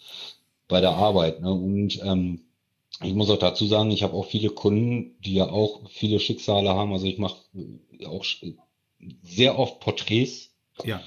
[0.69, 1.53] bei der Arbeit, ne?
[1.53, 2.41] Und ähm,
[3.03, 6.71] ich muss auch dazu sagen, ich habe auch viele Kunden, die ja auch viele Schicksale
[6.71, 6.93] haben.
[6.93, 7.37] Also ich mache
[7.99, 8.55] äh, auch sch-
[9.23, 10.51] sehr oft Porträts,
[10.85, 11.01] Ja.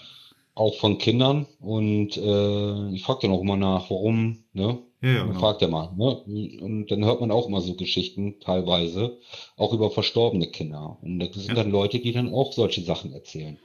[0.55, 1.47] auch von Kindern.
[1.59, 4.79] Und äh, ich frage dann auch immer nach, warum, ne?
[5.01, 5.39] Ja, ja, genau.
[5.39, 6.15] fragt ja mal, ne?
[6.61, 9.17] Und dann hört man auch immer so Geschichten, teilweise,
[9.57, 10.97] auch über verstorbene Kinder.
[11.01, 11.55] Und das sind Ja.
[11.55, 13.57] dann Leute, die dann auch solche Sachen erzählen,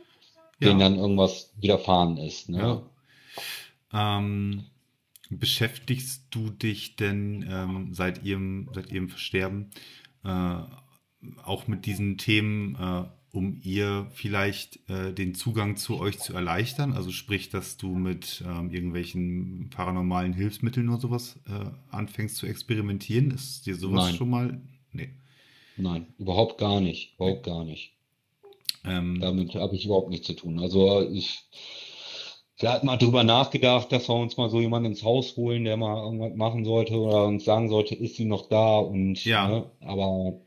[0.60, 0.68] Ja.
[0.68, 2.82] denen dann irgendwas widerfahren ist, ne?
[3.92, 4.18] Ja.
[4.18, 4.64] Ähm,
[5.30, 9.70] beschäftigst du dich denn ähm, seit ihrem, seit ihrem Versterben
[10.24, 10.60] äh,
[11.42, 16.92] auch mit diesen Themen, äh, um ihr vielleicht äh, den Zugang zu euch zu erleichtern?
[16.92, 23.30] Also sprich, dass du mit ähm, irgendwelchen paranormalen Hilfsmitteln oder sowas äh, anfängst zu experimentieren?
[23.30, 24.14] Ist dir sowas Nein.
[24.14, 24.62] schon mal?
[24.92, 25.10] Nee.
[25.76, 27.92] Nein, überhaupt gar nicht, überhaupt gar nicht.
[28.84, 30.58] Ähm, Damit habe ich überhaupt nichts zu tun.
[30.58, 31.40] Also ich,
[32.58, 35.76] wir hatten mal drüber nachgedacht, dass wir uns mal so jemanden ins Haus holen, der
[35.76, 39.48] mal irgendwas machen sollte oder uns sagen sollte, ist sie noch da und Ja.
[39.48, 40.40] ne, aber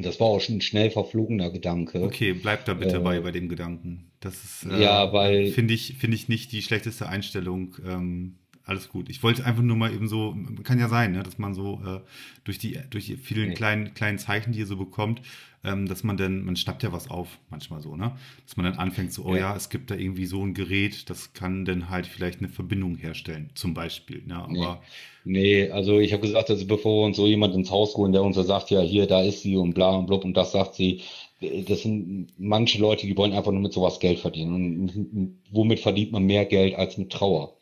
[0.00, 2.02] das war auch schon ein schnell verflogener Gedanke.
[2.02, 4.10] Okay, bleib da bitte Äh, bei, bei dem Gedanken.
[4.20, 7.76] Das ist, äh, Ja, weil- finde ich, finde ich nicht die schlechteste Einstellung.
[7.86, 9.10] Ähm, alles gut.
[9.10, 12.00] Ich wollte einfach nur mal eben so, kann ja sein, ne, dass man so äh,
[12.44, 13.54] durch die, durch die vielen Nee.
[13.54, 15.20] kleinen, kleinen Zeichen, die ihr so bekommt,
[15.64, 18.16] ähm, dass man dann, man schnappt ja was auf, manchmal so, ne?
[18.46, 19.40] Dass man dann anfängt so, oh ja.
[19.50, 19.56] Ja.
[19.56, 23.50] es gibt da irgendwie so ein Gerät, das kann dann halt vielleicht eine Verbindung herstellen,
[23.54, 24.36] zum Beispiel, ne?
[24.36, 24.82] Aber
[25.26, 28.22] Nee, also ich habe gesagt, also bevor wir uns so jemand ins Haus holen, der
[28.22, 30.74] uns so sagt, ja, hier, da ist sie und bla und blub und das sagt
[30.74, 31.00] sie,
[31.40, 34.54] das sind manche Leute, die wollen einfach nur mit sowas Geld verdienen.
[34.54, 37.56] Und womit verdient man mehr Geld als mit Trauer?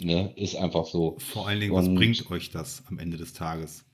[0.00, 0.32] Ne?
[0.36, 1.16] Ist einfach so.
[1.18, 3.84] vor allen Dingen, was Und- bringt euch das am Ende des Tages?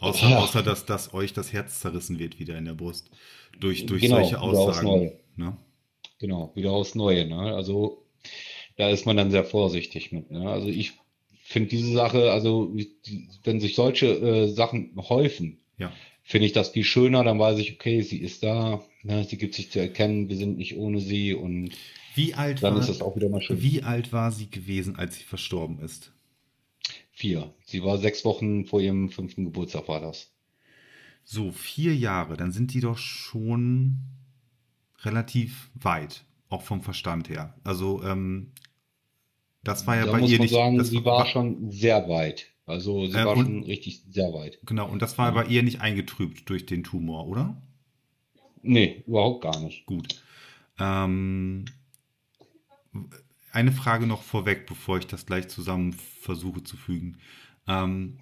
[0.00, 0.38] Außer, Ja.
[0.38, 3.10] außer dass, dass euch das Herz zerrissen wird wieder in der Brust.
[3.58, 4.86] Durch, durch Genau, solche wieder aufs Aussagen.
[4.86, 5.20] Neue.
[5.36, 5.56] Ne?
[6.18, 7.54] Genau, wieder aufs Neue, ne?
[7.54, 8.04] Also
[8.76, 10.50] da ist man dann sehr vorsichtig mit, ne?
[10.50, 10.92] Also ich
[11.44, 12.74] finde diese Sache, also
[13.44, 15.90] wenn sich solche äh, Sachen häufen, Ja.
[16.22, 19.24] finde ich das viel schöner, dann weiß ich, okay, sie ist da, ne?
[19.24, 21.70] Sie gibt sich zu erkennen, wir sind nicht ohne sie und
[22.18, 23.62] Wie alt dann war, ist das auch wieder mal schön.
[23.62, 26.12] wie alt war sie gewesen, als sie verstorben ist?
[27.12, 27.54] Vier.
[27.64, 30.30] Sie war sechs Wochen vor ihrem fünften Geburtstag, war das.
[31.24, 33.98] So, vier Jahre, dann sind die doch schon
[35.02, 37.54] relativ weit, auch vom Verstand her.
[37.64, 38.52] Also, ähm,
[39.62, 40.52] das war ja Da bei muss ihr man nicht.
[40.54, 42.46] sagen, sie war schon sehr weit.
[42.66, 44.58] Also sie Äh, war und- schon richtig sehr weit.
[44.64, 45.34] Genau, und das war Ja.
[45.42, 47.60] bei ihr nicht eingetrübt durch den Tumor, oder?
[48.62, 49.86] Nee, überhaupt gar nicht.
[49.86, 50.22] Gut.
[50.78, 51.64] Ähm,
[53.52, 57.18] eine Frage noch vorweg, bevor ich das gleich zusammen versuche zu fügen.
[57.66, 58.18] Ähm,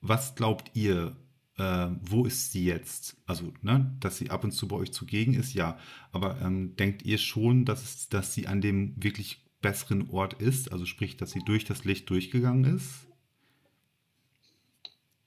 [0.00, 1.16] was glaubt ihr,
[1.58, 3.16] äh, wo ist sie jetzt?
[3.26, 5.78] Also, ne, dass sie ab und zu bei euch zugegen ist, ja.
[6.12, 10.70] Aber ähm, denkt ihr schon, dass, es, dass sie an dem wirklich besseren Ort ist?
[10.72, 13.06] Also sprich, dass sie durch das Licht durchgegangen ist?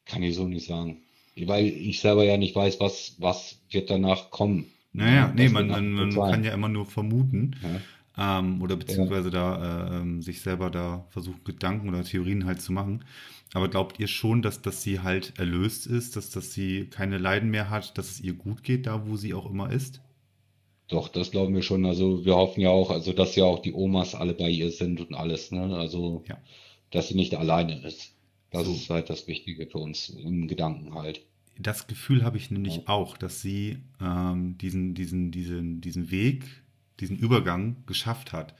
[0.05, 1.01] Kann ich so nicht sagen.
[1.35, 4.65] Weil ich selber ja nicht weiß, was, was wird danach kommen.
[4.91, 7.55] Naja, Ja, nee, man, man, man kann ja immer nur vermuten.
[7.61, 7.81] Ja.
[8.19, 12.73] Ähm, oder beziehungsweise da äh, ähm, sich selber da versuchen, Gedanken oder Theorien halt zu
[12.73, 13.05] machen.
[13.53, 17.49] Aber glaubt ihr schon, dass, dass sie halt erlöst ist, dass, dass sie keine Leiden
[17.49, 20.01] mehr hat, dass es ihr gut geht, da wo sie auch immer ist?
[20.89, 21.85] Doch, das glauben wir schon.
[21.85, 24.99] Also wir hoffen ja auch, also dass ja auch die Omas alle bei ihr sind
[24.99, 25.75] und alles, ne?
[25.77, 26.37] Also, Ja.
[26.91, 28.15] dass sie nicht alleine ist.
[28.51, 28.73] Das So.
[28.73, 31.21] ist halt das Wichtige für uns im Gedanken halt.
[31.59, 32.81] Das Gefühl habe ich nämlich Ja.
[32.87, 36.45] auch, dass sie ähm, diesen, diesen, diesen, diesen Weg,
[36.99, 38.55] diesen Übergang geschafft hat.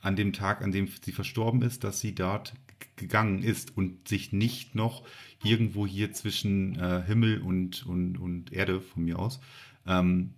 [0.00, 2.54] An dem Tag, an dem sie verstorben ist, dass sie dort
[2.96, 5.06] gegangen ist und sich nicht noch
[5.42, 9.40] irgendwo hier zwischen äh, Himmel und, und, und Erde von mir aus
[9.86, 10.30] ähm,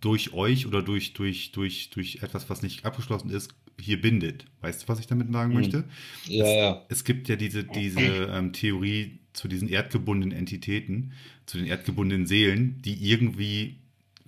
[0.00, 4.46] durch euch oder durch, durch, durch, durch etwas, was nicht abgeschlossen ist, hier bindet.
[4.60, 5.54] Weißt du, was ich damit sagen Mhm.
[5.54, 5.84] möchte?
[6.26, 6.86] Ja, ja.
[6.88, 8.00] Es gibt ja diese, diese
[8.32, 11.12] ähm, Theorie zu diesen erdgebundenen Entitäten,
[11.46, 13.79] zu den erdgebundenen Seelen, die irgendwie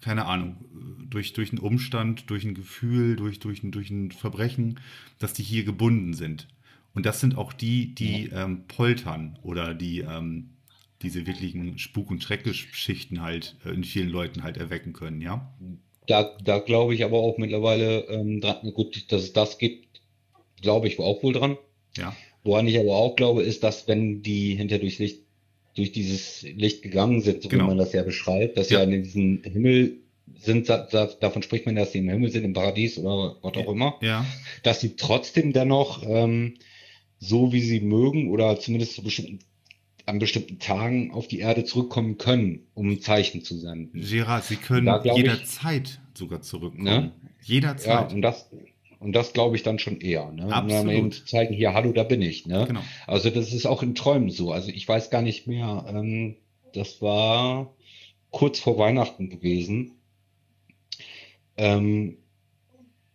[0.03, 0.57] keine Ahnung,
[1.09, 4.81] durch, durch einen Umstand, durch ein Gefühl, durch, durch, ein, durch ein Verbrechen,
[5.19, 6.49] dass die hier gebunden sind.
[6.95, 10.51] Und das sind auch die, die ähm, poltern oder die ähm,
[11.03, 15.53] diese wirklichen Spuk- und Schreckgeschichten halt äh, in vielen Leuten halt erwecken können, ja?
[16.07, 20.01] Da, da glaube ich aber auch mittlerweile ähm, dran, gut, dass es das gibt,
[20.61, 21.57] glaube ich auch wohl dran.
[21.97, 22.15] Ja.
[22.45, 25.23] Woran ich aber auch glaube, ist, dass wenn die hinter durchs Licht,
[25.75, 27.65] durch dieses Licht gegangen sind, so genau.
[27.65, 29.99] wie man das ja beschreibt, dass ja, ja in diesem Himmel
[30.39, 33.95] sind, davon spricht man, dass sie im Himmel sind, im Paradies oder was auch immer,
[34.01, 34.25] ja.
[34.63, 36.55] dass sie trotzdem dennoch ähm,
[37.19, 39.41] so wie sie mögen oder zumindest zu bestimmten
[40.05, 44.01] an bestimmten Tagen auf die Erde zurückkommen können, um ein Zeichen zu senden.
[44.01, 46.85] Gerard, sie können jederzeit sogar zurückkommen.
[46.85, 47.13] Ne?
[47.43, 48.11] Jederzeit.
[48.11, 48.51] Ja, und das,
[49.03, 50.31] und das glaube ich dann schon eher.
[50.31, 50.53] Ne?
[50.53, 50.85] Absolut.
[50.85, 52.47] Um eben zu zeigen, hier, hallo, da bin ich.
[52.47, 52.65] Ne?
[52.67, 52.81] Genau.
[53.07, 54.53] Also das ist auch in Träumen so.
[54.53, 56.37] Also ich weiß gar nicht mehr, ähm,
[56.73, 57.75] das war
[58.31, 59.93] kurz vor Weihnachten gewesen.
[61.57, 62.19] Ähm,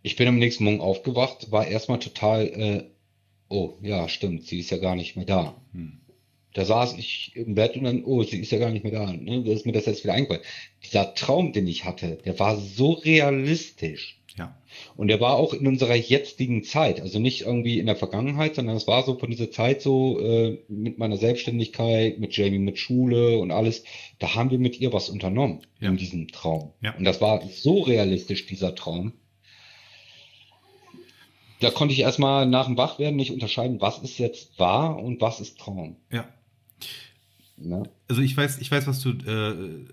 [0.03, 2.83] ich bin am nächsten Morgen aufgewacht, war erstmal total, äh,
[3.49, 5.55] oh ja, stimmt, sie ist ja gar nicht mehr da.
[5.73, 5.99] Hm.
[6.53, 9.13] Da saß ich im Bett und dann, oh, sie ist ja gar nicht mehr da.
[9.13, 9.43] Ne?
[9.43, 10.41] Da ist mir das jetzt wieder eingefallen.
[10.83, 14.19] Dieser Traum, den ich hatte, der war so realistisch.
[14.37, 14.56] Ja.
[14.95, 18.75] Und der war auch in unserer jetzigen Zeit, also nicht irgendwie in der Vergangenheit, sondern
[18.75, 23.39] es war so von dieser Zeit so äh, mit meiner Selbstständigkeit, mit Jamie, mit Schule
[23.39, 23.83] und alles.
[24.19, 25.89] Da haben wir mit ihr was unternommen ja.
[25.89, 26.73] in diesem Traum.
[26.81, 26.95] Ja.
[26.95, 29.13] Und das war so realistisch, dieser Traum.
[31.59, 35.39] Da konnte ich erstmal nach dem Wachwerden nicht unterscheiden, was ist jetzt wahr und was
[35.39, 35.95] ist Traum.
[36.11, 36.27] Ja.
[37.57, 37.83] Ja.
[38.07, 39.85] Also ich weiß, ich weiß, was du äh,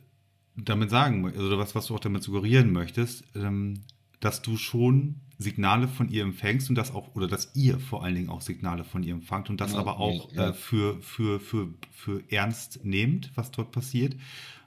[0.56, 3.80] damit sagen, oder was, was du auch damit suggerieren möchtest, ähm,
[4.20, 8.14] dass du schon Signale von ihr empfängst und das auch, oder dass ihr vor allen
[8.14, 10.50] Dingen auch Signale von ihr empfangt und das ja, aber auch ja.
[10.50, 14.16] äh, für, für, für, für ernst nehmt, was dort passiert.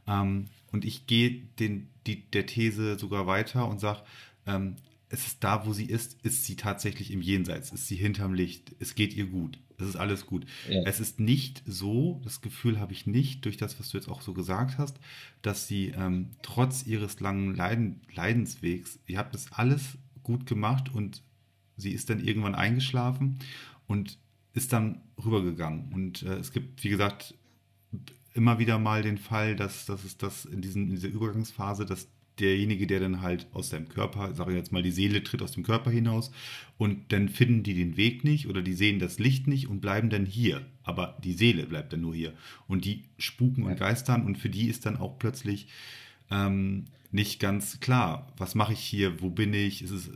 [0.07, 4.03] Ähm, und ich gehe den, die, der These sogar weiter und sage,
[4.45, 4.75] ähm,
[5.10, 8.75] es ist da, wo sie ist, ist sie tatsächlich im Jenseits, ist sie hinterm Licht,
[8.79, 9.60] es geht ihr gut.
[9.79, 10.45] Es ist alles gut.
[10.67, 10.81] Ja.
[10.85, 14.21] Es ist nicht so, das Gefühl habe ich nicht, durch das, was du jetzt auch
[14.21, 14.99] so gesagt hast,
[15.43, 21.21] dass sie ähm, trotz ihres langen Leiden, Leidenswegs, ihr habt das alles gut gemacht und
[21.77, 23.37] sie ist dann irgendwann eingeschlafen
[23.85, 24.17] und
[24.53, 25.93] ist dann rübergegangen.
[25.93, 27.35] Und äh, es gibt, wie gesagt,
[28.33, 32.07] immer wieder mal den Fall, dass, dass es das in, diesen, in dieser Übergangsphase, dass
[32.39, 35.52] derjenige, der dann halt aus seinem Körper, sage ich jetzt mal, die Seele tritt aus
[35.52, 36.32] dem Körper hinaus
[36.78, 40.10] und dann finden die den Weg nicht oder die sehen das Licht nicht und bleiben
[40.10, 40.65] dann hier.
[40.84, 42.34] Aber die Seele bleibt dann nur hier.
[42.67, 45.67] Und die spuken und geistern und für die ist dann auch plötzlich
[46.32, 50.10] ähm, nicht ganz klar, was mache ich hier, wo bin ich, ist es,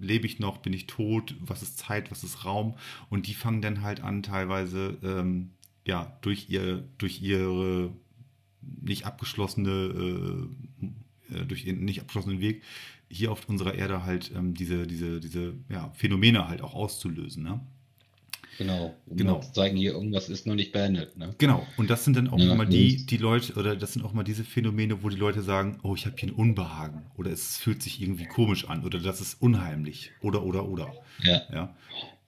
[0.00, 2.76] lebe ich noch, bin ich tot, was ist Zeit, was ist Raum
[3.08, 5.50] und die fangen dann halt an teilweise ähm,
[5.86, 7.92] ja durch ihr durch ihre
[8.60, 10.86] nicht abgeschlossene äh,
[11.32, 12.62] äh, durch ihren nicht abgeschlossenen Weg
[13.10, 17.42] hier auf unserer Erde halt ähm, diese, diese, diese ja, Phänomene halt auch auszulösen.
[17.42, 17.60] Ne?
[18.58, 19.40] Genau, um genau.
[19.40, 21.16] zu zeigen, hier irgendwas ist noch nicht beendet.
[21.16, 21.32] Ne?
[21.38, 24.12] Genau, und das sind dann auch ja, immer die, die Leute, oder das sind auch
[24.12, 27.56] mal diese Phänomene, wo die Leute sagen, oh, ich habe hier ein Unbehagen oder es
[27.56, 30.92] fühlt sich irgendwie komisch an oder das ist unheimlich oder oder oder.
[31.22, 31.42] Ja.
[31.52, 31.76] ja.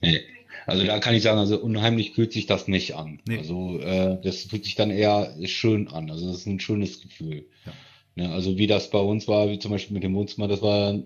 [0.00, 0.20] Nee.
[0.66, 3.18] Also da kann ich sagen, also unheimlich fühlt sich das nicht an.
[3.26, 3.38] Nee.
[3.38, 6.10] Also äh, das fühlt sich dann eher schön an.
[6.10, 7.44] Also das ist ein schönes Gefühl.
[7.66, 7.72] Ja.
[8.16, 10.98] Ja, also wie das bei uns war, wie zum Beispiel mit dem Wohnzimmer, das war,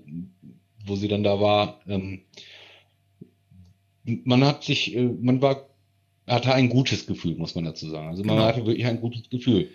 [0.86, 2.22] wo sie dann da war, ähm,
[4.04, 5.68] man hat sich, äh, man war,
[6.26, 8.08] hatte ein gutes Gefühl, muss man dazu sagen.
[8.08, 8.48] Also man genau.
[8.48, 9.70] hatte wirklich ein gutes Gefühl.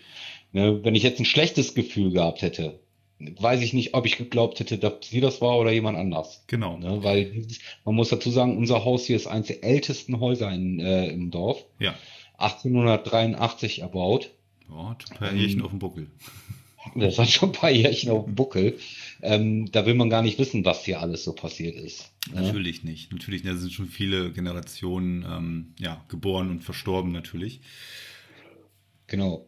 [0.52, 2.80] Ne, wenn ich jetzt ein schlechtes Gefühl gehabt hätte,
[3.20, 6.44] weiß ich nicht, ob ich geglaubt hätte, dass sie das war oder jemand anders.
[6.48, 6.78] Genau.
[6.78, 7.46] Ne, weil
[7.86, 11.30] man muss dazu sagen, unser Haus hier ist eines der ältesten Häuser in, äh, im
[11.30, 11.66] Dorf.
[11.80, 11.96] Ja.
[12.38, 14.32] 1883 erbaut.
[14.70, 16.08] Ja, ein paar Jährchen ähm, auf dem Buckel.
[16.96, 18.80] Das hat schon ein paar Jährchen auf dem Buckel.
[19.22, 22.12] Ähm, da will man gar nicht wissen, was hier alles so passiert ist.
[22.32, 22.42] Ne?
[22.42, 23.12] Natürlich nicht.
[23.12, 27.62] Natürlich, da sind schon viele Generationen ähm, ja, geboren und verstorben natürlich.
[29.08, 29.48] Genau.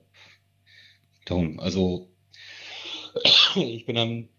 [1.25, 2.09] Darum, also
[3.55, 4.29] ich bin dann,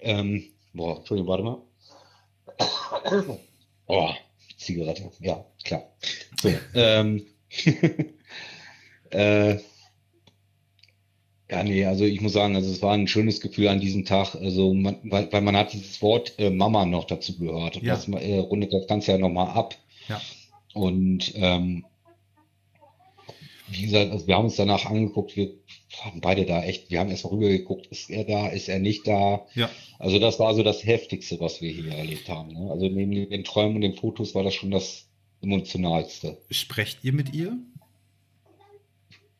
[0.00, 3.38] ähm, boah, Entschuldigung, warte mal.
[3.90, 4.10] Oh,
[4.58, 5.90] Zigarette, ja, klar.
[6.42, 7.24] So, ähm,
[9.10, 9.56] äh,
[11.50, 14.34] ja, nee, also ich muss sagen, also es war ein schönes Gefühl an diesem Tag,
[14.34, 17.76] also man, weil, weil man hat dieses Wort äh, Mama noch dazu gehört.
[17.76, 17.94] Ja.
[17.94, 19.74] Das äh, rundet das Ganze ja nochmal ab.
[20.08, 20.20] Ja.
[20.74, 21.86] Und ähm,
[23.70, 25.52] wie gesagt, also wir haben uns danach angeguckt, wir
[26.00, 29.06] haben beide da echt, wir haben erst mal rübergeguckt, ist er da, ist er nicht
[29.06, 29.46] da?
[29.54, 29.70] Ja.
[29.98, 32.52] Also das war so das Heftigste, was wir hier erlebt haben.
[32.52, 32.70] Ne?
[32.70, 35.08] Also neben den Träumen und den Fotos war das schon das
[35.40, 36.38] emotionalste.
[36.50, 37.56] Sprecht ihr mit ihr?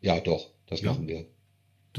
[0.01, 0.93] Ja, doch, das ja.
[0.93, 1.27] machen wir.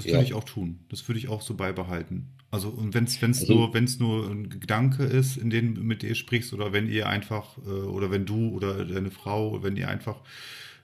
[0.04, 0.18] Das Ja.
[0.18, 0.80] würde ich auch tun.
[0.90, 2.28] Das würde ich auch so beibehalten.
[2.52, 6.02] Also, und wenn es wenn's Also- nur, wenn's nur ein Gedanke ist, in dem mit
[6.04, 9.88] ihr sprichst, oder wenn ihr einfach, äh, oder wenn du oder deine Frau, wenn ihr
[9.88, 10.22] einfach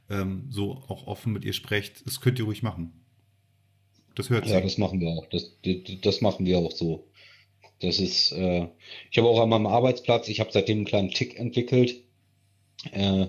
[0.07, 2.91] ähm, so auch offen mit ihr sprecht, das könnt ihr ruhig machen.
[4.13, 4.61] Das hört Ja, sie.
[4.63, 5.25] das machen wir auch.
[5.31, 7.07] Das, das, das machen wir auch so.
[7.81, 8.67] Das ist, äh,
[9.09, 12.03] ich habe auch an meinem Arbeitsplatz, ich habe seitdem einen kleinen Tick entwickelt.
[12.91, 13.27] Äh,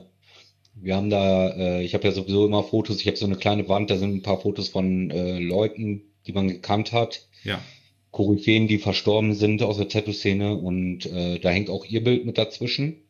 [0.77, 3.69] wir haben da, äh, ich habe ja sowieso immer Fotos, ich habe so eine kleine
[3.69, 7.27] Wand, da sind ein paar Fotos von äh, Leuten, die man gekannt hat.
[7.45, 7.61] Ja,
[8.17, 12.39] Koryphäen, die verstorben sind aus der Tattoo-Szene und äh, da hängt auch ihr Bild mit
[12.39, 13.03] dazwischen.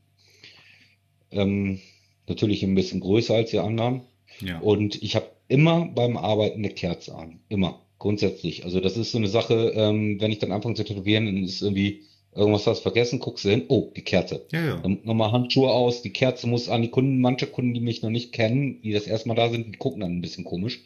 [1.31, 1.79] Ähm,
[2.26, 4.00] natürlich ein bisschen größer als die anderen.
[4.40, 4.59] ja.
[4.59, 7.38] Und ich habe immer beim Arbeiten eine Kerze an.
[7.48, 7.83] Immer.
[8.00, 8.64] Grundsätzlich.
[8.64, 11.62] Also das ist so eine Sache, ähm, wenn ich dann anfange zu tätowieren, dann ist
[11.62, 12.02] irgendwie
[12.37, 14.46] irgendwas hast vergessen, guckst du hin, oh, die Kerze.
[14.53, 14.77] Ja, ja.
[14.77, 18.11] Dann nochmal Handschuhe aus, die Kerze muss an die Kunden, manche Kunden, die mich noch
[18.11, 20.83] nicht kennen, die das erste Mal da sind, die gucken dann ein bisschen komisch.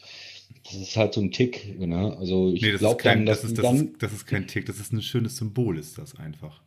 [0.65, 2.17] Das ist halt so ein Tick, ne?
[2.19, 4.03] Also ich Nee, das ist glaube kein, dann, das dass ist, die das dann, ist,
[4.03, 6.61] das ist kein Tick, das ist ein schönes Symbol, ist das einfach.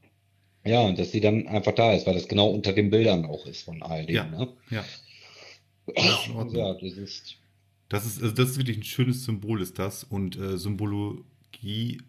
[0.66, 3.64] ja, dass die dann einfach da ist, weil das genau unter den Bildern auch ist
[3.64, 4.26] von all dem, Ja.
[4.26, 4.48] ne?
[4.70, 4.84] Ja.
[5.86, 6.06] Das
[6.48, 6.56] ist.
[6.56, 7.38] Ja, das ist,
[7.90, 10.04] Das ist, also das ist wirklich ein schönes Symbol, ist das.
[10.06, 12.00] Und äh, Symbologie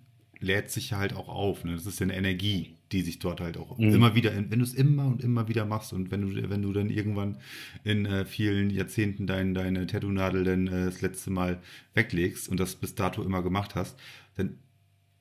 [0.44, 1.64] lädt sich ja halt auch auf.
[1.64, 1.72] Ne?
[1.74, 3.94] Das ist ja eine Energie, die sich dort halt auch Mhm.
[3.94, 6.72] immer wieder, wenn du es immer und immer wieder machst und wenn du, wenn du
[6.72, 7.38] dann irgendwann
[7.84, 11.60] in äh, vielen Jahrzehnten dein, deine Tattoo-Nadel dann äh, das letzte Mal
[11.94, 13.98] weglegst und das bis dato immer gemacht hast,
[14.36, 14.58] dann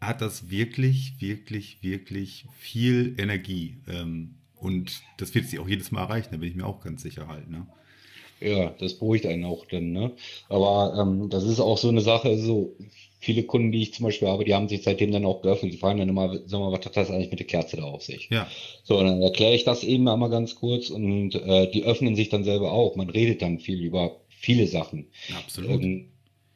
[0.01, 3.77] hat das wirklich, wirklich, wirklich viel Energie.
[3.87, 7.03] Ähm, und das wird sie auch jedes Mal erreichen, da bin ich mir auch ganz
[7.03, 7.49] sicher halt.
[7.49, 7.67] Ne?
[8.39, 10.11] Ja, das beruhigt einen auch dann, ne?
[10.49, 12.75] Aber ähm, das ist auch so eine Sache, so
[13.23, 15.73] viele Kunden, die ich zum Beispiel habe, die haben sich seitdem dann auch geöffnet.
[15.73, 18.03] Die fragen dann immer, sag mal, was hat das eigentlich mit der Kerze da auf
[18.03, 18.27] sich?
[18.29, 18.47] Ja,
[18.83, 22.29] So, und dann erkläre ich das eben einmal ganz kurz und äh, die öffnen sich
[22.29, 22.95] dann selber auch.
[22.95, 25.07] Man redet dann viel über viele Sachen.
[25.37, 25.81] absolut.
[25.81, 26.09] Ähm,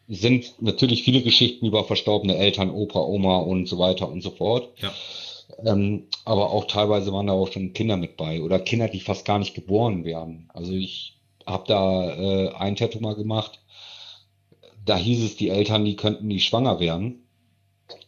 [0.10, 4.70] sind natürlich viele Geschichten über verstorbene Eltern, Opa, Oma und so weiter und so fort.
[4.82, 4.94] Ja.
[5.66, 9.26] Ähm, aber auch teilweise waren da auch schon Kinder mit bei oder Kinder, die fast
[9.26, 10.50] gar nicht geboren werden.
[10.54, 13.60] Also ich habe da äh, ein Tattoo mal gemacht.
[14.88, 17.28] Da hieß es, die Eltern, die könnten nicht schwanger werden.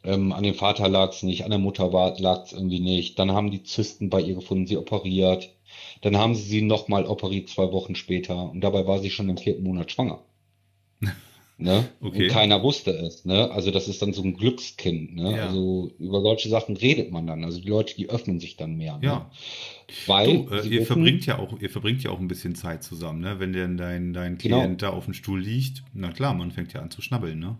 [0.04, 3.20] Ähm, an dem Vater lag es nicht, an der Mutter lag es irgendwie nicht.
[3.20, 5.50] Dann haben die Zysten bei ihr gefunden, sie operiert.
[6.02, 9.38] Dann haben sie sie nochmal operiert zwei Wochen später und dabei war sie schon im
[9.38, 10.24] vierten Monat schwanger.
[11.62, 11.90] Ne?
[12.00, 12.24] Okay.
[12.24, 13.52] Und keiner wusste es, ne?
[13.52, 15.36] Also das ist dann so ein Glückskind, ne?
[15.36, 15.48] Ja.
[15.48, 17.44] Also über solche Sachen redet man dann.
[17.44, 19.06] Also die Leute, die öffnen sich dann mehr, ne?
[19.06, 19.32] Ja.
[20.08, 22.82] Weil Du, äh, ihr wissen- verbringt ja auch, ihr verbringt ja auch ein bisschen Zeit
[22.84, 23.40] zusammen, ne?
[23.40, 24.62] Wenn denn dein, dein Genau.
[24.62, 27.58] Klient da auf dem Stuhl liegt, na klar, man fängt ja an zu schnabbeln, ne?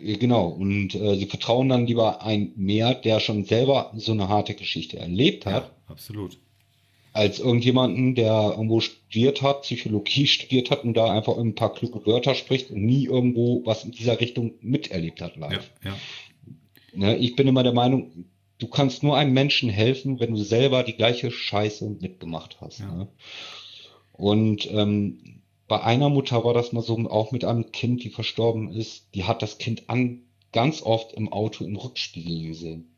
[0.00, 4.28] Äh, Genau, und äh, sie vertrauen dann lieber ein mehr, der schon selber so eine
[4.28, 6.38] harte Geschichte erlebt hat, Ja, absolut.
[7.12, 12.04] Als irgendjemanden, der irgendwo studiert hat, Psychologie studiert hat und da einfach ein paar kluge
[12.06, 15.70] Wörter spricht und nie irgendwo was in dieser Richtung miterlebt hat Ja, live.
[15.84, 15.96] ja.
[16.94, 18.26] Ne, ich bin immer der Meinung,
[18.58, 22.80] du kannst nur einem Menschen helfen, wenn du selber die gleiche Scheiße mitgemacht hast.
[22.80, 22.92] Ja.
[22.92, 23.08] Ne?
[24.12, 28.72] Und ähm, bei einer Mutter war das mal so, auch mit einem Kind, die verstorben
[28.72, 32.96] ist, die hat das Kind an, ganz oft im Auto im Rückspiegel gesehen.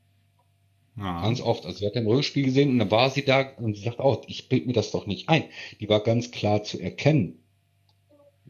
[1.00, 1.66] Ah, Ganz oft.
[1.66, 4.22] Also sie hat den Rückspiegel gesehen und dann war sie da und sie sagt, oh,
[4.28, 5.44] ich bild mir das doch nicht ein.
[5.80, 7.42] Die war ganz klar zu erkennen.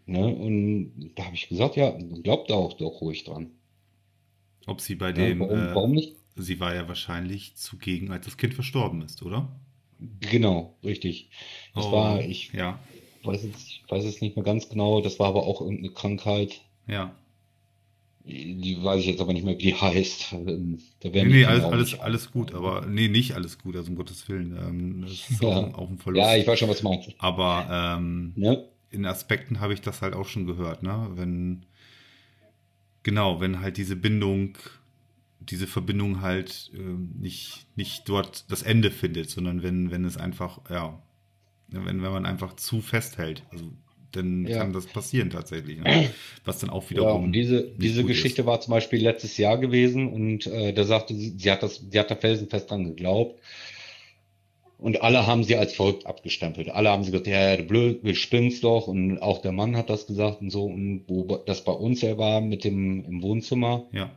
[0.04, 0.26] Ne?
[0.36, 1.90] Und da habe ich gesagt, ja,
[2.22, 3.52] glaubt da auch doch ruhig dran.
[4.66, 6.16] ob sie bei Ja, dem, warum, äh, warum nicht?
[6.36, 9.60] sie war ja wahrscheinlich zugegen, als das Kind verstorben ist, oder?
[10.20, 11.30] Genau, richtig.
[11.74, 12.78] Das Oh, war, ich Ja,
[13.24, 16.62] weiß jetzt, ich weiß es nicht mehr ganz genau, das war aber auch irgendeine Krankheit.
[16.86, 17.14] ja.
[18.22, 20.32] Die weiß ich jetzt aber nicht mehr, wie die heißt.
[20.32, 23.90] Ähm, Da Nee, nee, die alles, alles, alles gut, aber nee, nicht alles gut, also
[23.90, 24.56] um Gottes Willen.
[24.56, 25.48] Ähm, das ist Ja.
[25.48, 26.26] auch, ein- auch ein Verlust.
[26.26, 27.10] Ja, ich weiß schon, was du meinst.
[27.18, 27.66] Aber
[27.98, 28.64] ähm, Ne?
[28.90, 31.10] in Aspekten habe ich das halt auch schon gehört, ne?
[31.14, 31.64] Wenn,
[33.02, 34.56] genau, wenn halt diese Bindung,
[35.40, 40.60] diese Verbindung halt ähm, nicht, nicht dort das Ende findet, sondern wenn, wenn es einfach,
[40.70, 41.00] ja,
[41.68, 43.72] wenn, wenn man einfach zu festhält, also
[44.12, 44.58] dann Ja.
[44.58, 45.80] kann das passieren tatsächlich.
[45.80, 46.10] Ne?
[46.44, 47.24] Was dann auch Ja, wiederum.
[47.24, 51.34] und diese, diese Geschichte war zum Beispiel letztes Jahr gewesen und äh, da sagte sie,
[51.38, 53.40] sie hat das, sie hat da felsenfest dran geglaubt.
[54.78, 56.70] Und alle haben sie als verrückt abgestempelt.
[56.70, 58.86] Alle haben sie gesagt, ja, ja, du blöd, du spinnst doch.
[58.88, 60.64] Und auch der Mann hat das gesagt und so.
[60.64, 64.10] Und wo das bei uns ja war mit dem im Wohnzimmer, Ja,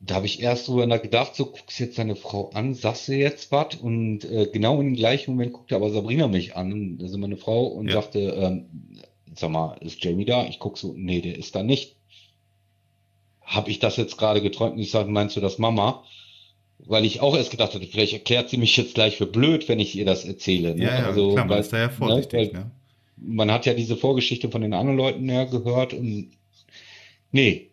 [0.00, 3.50] da habe ich erst drüber nachgedacht, so guckst jetzt deine Frau an, sagst du jetzt
[3.50, 3.74] was?
[3.76, 7.66] Und äh, genau in dem gleichen Moment guckte aber Sabrina mich an, also meine Frau,
[7.66, 7.94] und Ja.
[7.94, 8.66] sagte, ähm,
[9.34, 10.46] sag mal, ist Jamie da?
[10.46, 11.96] Ich guck so, nee, der ist da nicht.
[13.42, 14.74] Habe ich das jetzt gerade geträumt?
[14.74, 16.04] Und ich sage, meinst du das Mama?
[16.78, 19.80] Weil ich auch erst gedacht hatte, vielleicht erklärt sie mich jetzt gleich für blöd, wenn
[19.80, 20.74] ich ihr das erzähle.
[20.76, 20.84] Ne?
[20.84, 22.58] ja, ja Also, klar, man weil- ist da ja vorsichtig, ne?
[22.60, 22.70] ne?
[23.16, 26.30] Weil man hat ja diese Vorgeschichte von den anderen Leuten ja gehört und
[27.32, 27.70] nee,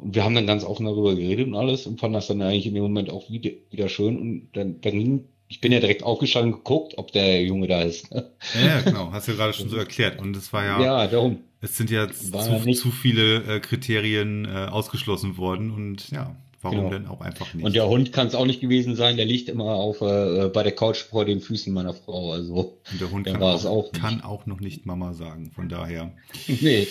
[0.00, 2.66] Und wir haben dann ganz offen darüber geredet und alles und fanden das dann eigentlich
[2.66, 4.18] in dem Moment auch wieder, wieder schön.
[4.18, 7.82] Und dann, dann ging, ich bin ja direkt aufgestanden und geguckt, ob der Junge da
[7.82, 8.08] ist.
[8.54, 10.20] Ja, ja, genau, hast du ja gerade schon so erklärt.
[10.20, 11.38] Und es war ja, Ja, darum.
[11.60, 16.78] es sind ja zu, ja zu viele äh, Kriterien äh, ausgeschlossen worden und ja, warum
[16.78, 16.90] Genau.
[16.90, 17.64] denn auch einfach nicht?
[17.64, 20.62] Und der Hund kann es auch nicht gewesen sein, der liegt immer auf äh, bei
[20.62, 22.32] der Couch vor den Füßen meiner Frau.
[22.32, 25.68] Also, Und der Hund der kann, auch, auch kann auch noch nicht Mama sagen, von
[25.68, 26.12] daher.
[26.46, 26.86] nee.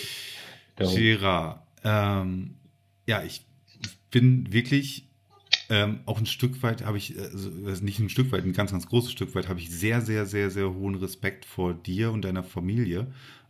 [0.77, 2.55] Gerard, ähm,
[3.07, 3.45] ja, ich
[4.11, 5.07] bin wirklich
[5.69, 8.71] ähm, auch ein Stück weit habe ich, also also nicht ein Stück weit, ein ganz,
[8.71, 12.23] ganz großes Stück weit habe ich sehr, sehr, sehr, sehr hohen Respekt vor dir und
[12.23, 13.07] deiner Familie,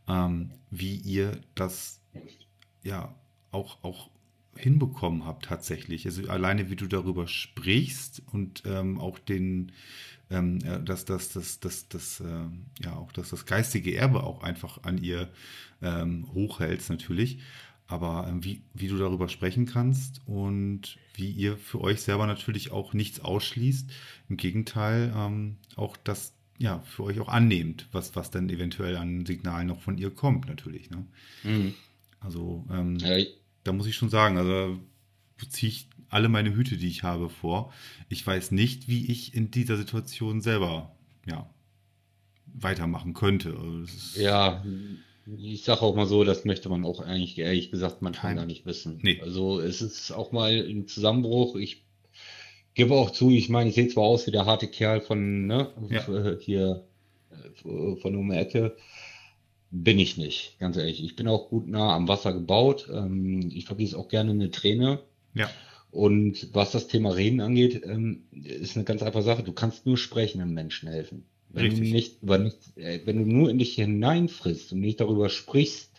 [0.07, 2.01] ähm, wie ihr das
[2.83, 3.13] ja
[3.51, 4.09] auch, auch
[4.55, 6.05] hinbekommen habt tatsächlich.
[6.05, 9.71] Also alleine wie du darüber sprichst und ähm, auch den,
[10.31, 14.41] ähm, ja, dass das, das, das, das, ähm, ja, auch dass das geistige Erbe auch
[14.41, 15.29] einfach an ihr
[15.81, 17.39] ähm, hochhältst natürlich.
[17.88, 22.71] Aber ähm, wie, wie du darüber sprechen kannst und wie ihr für euch selber natürlich
[22.71, 23.89] auch nichts ausschließt.
[24.29, 29.25] Im Gegenteil, ähm, auch das ja für euch auch annehmt, was, was dann eventuell an
[29.25, 30.89] Signalen noch von ihr kommt, natürlich.
[30.89, 31.05] Ne?
[31.43, 31.73] Mhm.
[32.19, 33.23] Also ähm, Ja,
[33.63, 34.79] da muss ich schon sagen, also
[35.49, 37.73] ziehe ich alle meine Hüte, die ich habe, vor.
[38.09, 41.49] Ich weiß nicht, wie ich in dieser Situation selber ja,
[42.45, 43.55] weitermachen könnte.
[43.57, 44.63] Also Ja,
[45.38, 48.45] ich sage auch mal so, das möchte man auch eigentlich ehrlich gesagt manchmal Kein- gar
[48.45, 48.99] nicht wissen.
[49.01, 49.19] Nee.
[49.21, 51.55] Also es ist auch mal ein Zusammenbruch.
[51.55, 51.84] Ich
[52.73, 55.69] gebe auch zu, ich meine, ich sehe zwar aus wie der harte Kerl von, ne,
[55.89, 56.38] Ja.
[56.39, 56.86] hier
[57.32, 58.75] äh, von um die Ecke.
[59.69, 61.03] Bin ich nicht, ganz ehrlich.
[61.03, 62.88] Ich bin auch gut nah am Wasser gebaut.
[62.93, 64.99] Ähm, ich vergieße auch gerne eine Träne.
[65.34, 65.49] Ja,
[65.91, 69.43] Und was das Thema Reden angeht, ähm, ist eine ganz einfache Sache.
[69.43, 71.25] Du kannst nur sprechen einem Menschen helfen.
[71.49, 71.89] Wenn Richtig.
[71.89, 75.91] du nicht, über nicht, äh, wenn du nur in dich hineinfrisst und nicht darüber sprichst,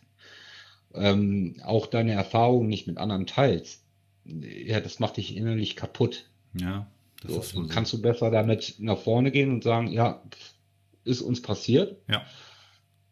[0.95, 3.85] ähm, auch deine Erfahrungen nicht mit anderen teilst,
[4.25, 6.27] ja, das macht dich innerlich kaputt.
[6.55, 6.87] ja,
[7.23, 7.67] das So, ist so.
[7.67, 10.23] kannst du besser damit nach vorne gehen und sagen, ja,
[11.05, 11.97] ist uns passiert.
[12.09, 12.27] Ja,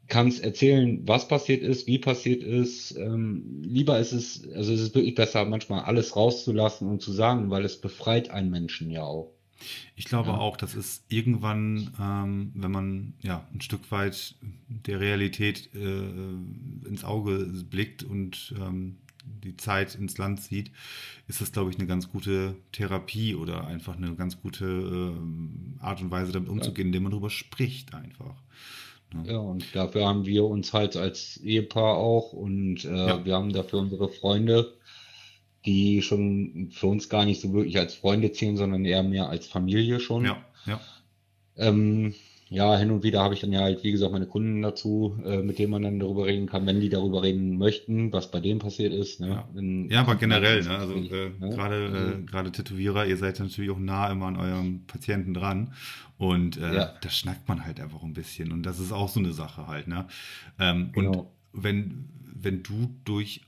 [0.09, 2.97] Kannst erzählen, was passiert ist, wie passiert ist.
[2.97, 7.51] Ähm, lieber ist es, also es ist wirklich besser, manchmal alles rauszulassen und zu sagen,
[7.51, 9.36] weil es befreit einen Menschen ja auch.
[9.97, 10.39] Ich glaube Ja.
[10.39, 14.35] auch, das ist irgendwann, ähm, wenn man ja ein Stück weit
[14.69, 20.71] der Realität äh, ins Auge blickt und ähm, die Zeit ins Land zieht,
[21.29, 26.01] ist das, glaube ich, eine ganz gute Therapie oder einfach eine ganz gute ähm, Art
[26.01, 28.37] und Weise, damit umzugehen, indem man darüber spricht einfach.
[29.25, 33.25] Ja, und dafür haben wir uns halt als Ehepaar auch und äh, Ja.
[33.25, 34.75] wir haben dafür unsere Freunde,
[35.67, 39.47] die schon für uns gar nicht so wirklich als Freunde zählen, sondern eher mehr als
[39.47, 40.25] Familie schon.
[40.25, 40.81] Ja, ja,
[41.57, 42.15] Ähm,
[42.49, 45.39] ja, hin und wieder habe ich dann ja halt, wie gesagt, meine Kunden dazu, äh,
[45.43, 48.61] mit denen man dann darüber reden kann, wenn die darüber reden möchten, was bei denen
[48.61, 49.19] passiert ist.
[49.21, 49.29] Ne?
[49.31, 49.49] Ja.
[49.53, 50.71] Dann- Ja, aber generell, ne?
[50.79, 51.51] also äh, Ne?
[51.51, 55.73] gerade äh, gerade Tätowierer, ihr seid natürlich auch nah immer an eurem Patienten dran
[56.19, 56.95] und äh, Ja.
[57.01, 59.89] da schnackt man halt einfach ein bisschen und das ist auch so eine Sache halt.
[59.89, 60.07] Ne?
[60.61, 61.33] Ähm, Genau.
[61.53, 63.41] Und wenn, wenn du durch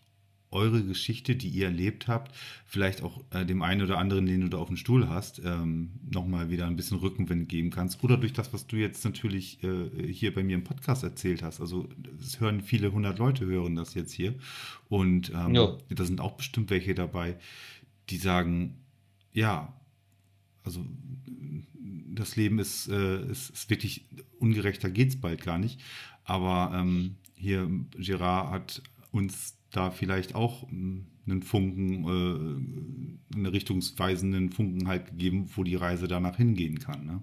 [0.51, 2.34] eure Geschichte, die ihr erlebt habt,
[2.64, 5.90] vielleicht auch äh, dem einen oder anderen, den du da auf dem Stuhl hast, ähm,
[6.11, 8.03] nochmal wieder ein bisschen Rückenwind geben kannst.
[8.03, 11.61] Oder durch das, was du jetzt natürlich äh, hier bei mir im Podcast erzählt hast.
[11.61, 11.88] Also
[12.20, 14.34] es hören viele hundert Leute hören das jetzt hier.
[14.88, 15.76] Und ähm, Ja.
[15.90, 17.36] da sind auch bestimmt welche dabei,
[18.09, 18.76] die sagen,
[19.32, 19.74] ja,
[20.64, 20.84] also
[22.07, 24.07] das Leben ist, äh, ist, ist wirklich
[24.38, 25.80] ungerechter geht's bald gar nicht.
[26.24, 27.68] Aber ähm, hier
[27.99, 28.82] Gerard hat
[29.12, 35.75] uns da vielleicht auch ähm, einen Funken, äh, einen richtungsweisenden Funken halt gegeben, wo die
[35.77, 37.05] Reise danach hingehen kann.
[37.05, 37.23] Ne?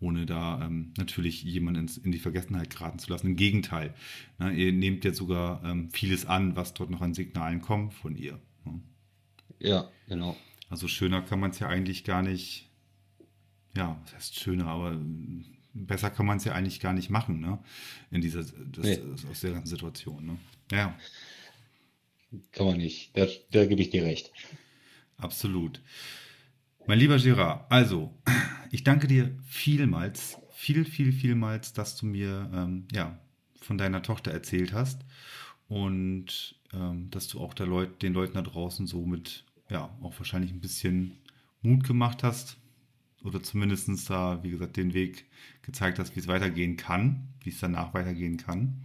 [0.00, 3.28] Ohne da ähm, natürlich jemanden ins, in die Vergessenheit geraten zu lassen.
[3.28, 3.94] Im Gegenteil,
[4.38, 4.52] ne?
[4.52, 8.40] ihr nehmt jetzt sogar ähm, vieles an, was dort noch an Signalen kommt von ihr.
[8.64, 8.80] Ne?
[9.58, 10.36] Ja, genau.
[10.68, 12.68] Also schöner kann man es ja eigentlich gar nicht,
[13.76, 14.98] ja, was heißt schöner, aber
[15.72, 17.58] besser kann man es ja eigentlich gar nicht machen, ne?
[18.10, 18.98] In dieser, das, Nee.
[19.30, 20.38] aus der ganzen Situation, ne?
[20.72, 20.96] Ja,
[22.52, 23.16] Kann man nicht.
[23.16, 24.32] Da, da gebe ich dir recht.
[25.16, 25.80] absolut.
[26.86, 28.14] Mein lieber Gerard, also,
[28.70, 33.18] ich danke dir vielmals, viel, viel, vielmals, dass du mir, ähm, ja,
[33.60, 35.04] von deiner Tochter erzählt hast
[35.68, 40.52] und ähm, dass du auch Leut, den Leuten da draußen so mit, ja, auch wahrscheinlich
[40.52, 41.18] ein bisschen
[41.62, 42.58] Mut gemacht hast
[43.24, 45.26] oder zumindest da, wie gesagt, den Weg
[45.62, 48.84] gezeigt hast, wie es weitergehen kann, wie es danach weitergehen kann.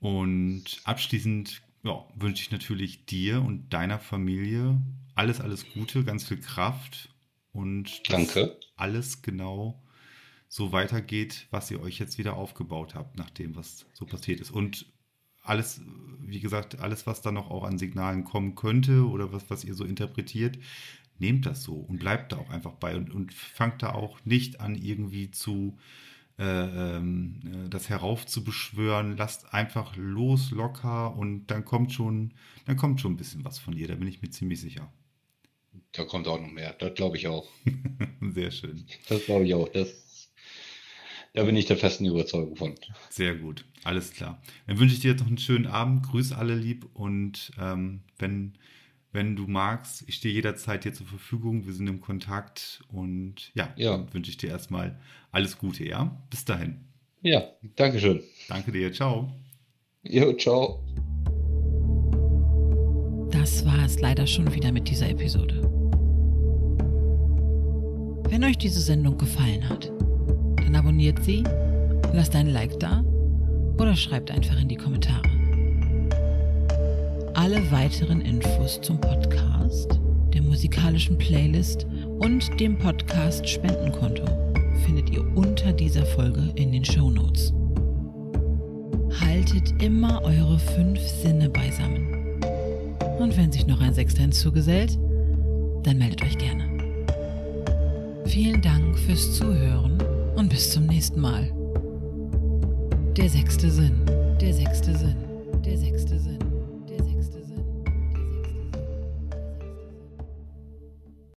[0.00, 4.80] Und abschließend ja, wünsche ich natürlich dir und deiner Familie
[5.14, 7.10] alles, alles Gute, ganz viel Kraft
[7.52, 8.56] und dass Danke.
[8.76, 9.82] alles genau
[10.48, 14.50] so weitergeht, was ihr euch jetzt wieder aufgebaut habt, nach dem, was so passiert ist.
[14.50, 14.86] Und
[15.42, 15.80] alles,
[16.20, 19.74] wie gesagt, alles, was da noch auch an Signalen kommen könnte oder was, was ihr
[19.74, 20.58] so interpretiert,
[21.18, 24.60] nehmt das so und bleibt da auch einfach bei und, und fangt da auch nicht
[24.60, 25.78] an, irgendwie zu
[26.42, 29.16] das heraufzubeschwören.
[29.16, 32.34] Lasst einfach los, locker und dann kommt schon,
[32.66, 34.92] dann kommt schon ein bisschen was von ihr, da bin ich mir ziemlich sicher.
[35.92, 37.48] Da kommt auch noch mehr, das glaube ich auch.
[38.20, 38.86] Sehr schön.
[39.08, 39.68] Das glaube ich auch.
[39.68, 40.30] Das,
[41.34, 42.74] da bin ich der festen Überzeugung von.
[43.10, 44.42] Sehr gut, alles klar.
[44.66, 48.54] Dann wünsche ich dir jetzt noch einen schönen Abend, grüß alle lieb und ähm, wenn
[49.12, 50.04] wenn du magst.
[50.08, 51.66] Ich stehe jederzeit dir zur Verfügung.
[51.66, 53.96] Wir sind im Kontakt und ja, Ja.
[53.96, 54.98] dann wünsche ich dir erstmal
[55.30, 56.16] alles Gute, ja?
[56.30, 56.76] Bis dahin.
[57.22, 57.42] Ja,
[57.76, 58.20] Dankeschön.
[58.48, 59.30] Danke dir, ciao.
[60.02, 60.82] Jo, ciao.
[63.30, 65.62] Das war es leider schon wieder mit dieser Episode.
[68.28, 69.92] Wenn euch diese Sendung gefallen hat,
[70.56, 71.44] dann abonniert sie,
[72.12, 73.02] lasst ein Like da
[73.78, 75.22] oder schreibt einfach in die Kommentare.
[77.34, 79.98] Alle weiteren Infos zum Podcast,
[80.34, 81.86] der musikalischen Playlist
[82.18, 84.24] und dem Podcast Spendenkonto
[84.84, 87.54] findet ihr unter dieser Folge in den Shownotes.
[89.18, 92.38] Haltet immer eure fünf Sinne beisammen.
[93.18, 94.98] Und wenn sich noch ein Sechster hinzugesellt,
[95.84, 96.64] dann meldet euch gerne.
[98.26, 99.98] Vielen Dank fürs Zuhören
[100.36, 101.50] und bis zum nächsten Mal.
[103.16, 104.02] Der sechste Sinn,
[104.40, 105.16] der sechste Sinn,
[105.64, 106.41] der sechste Sinn.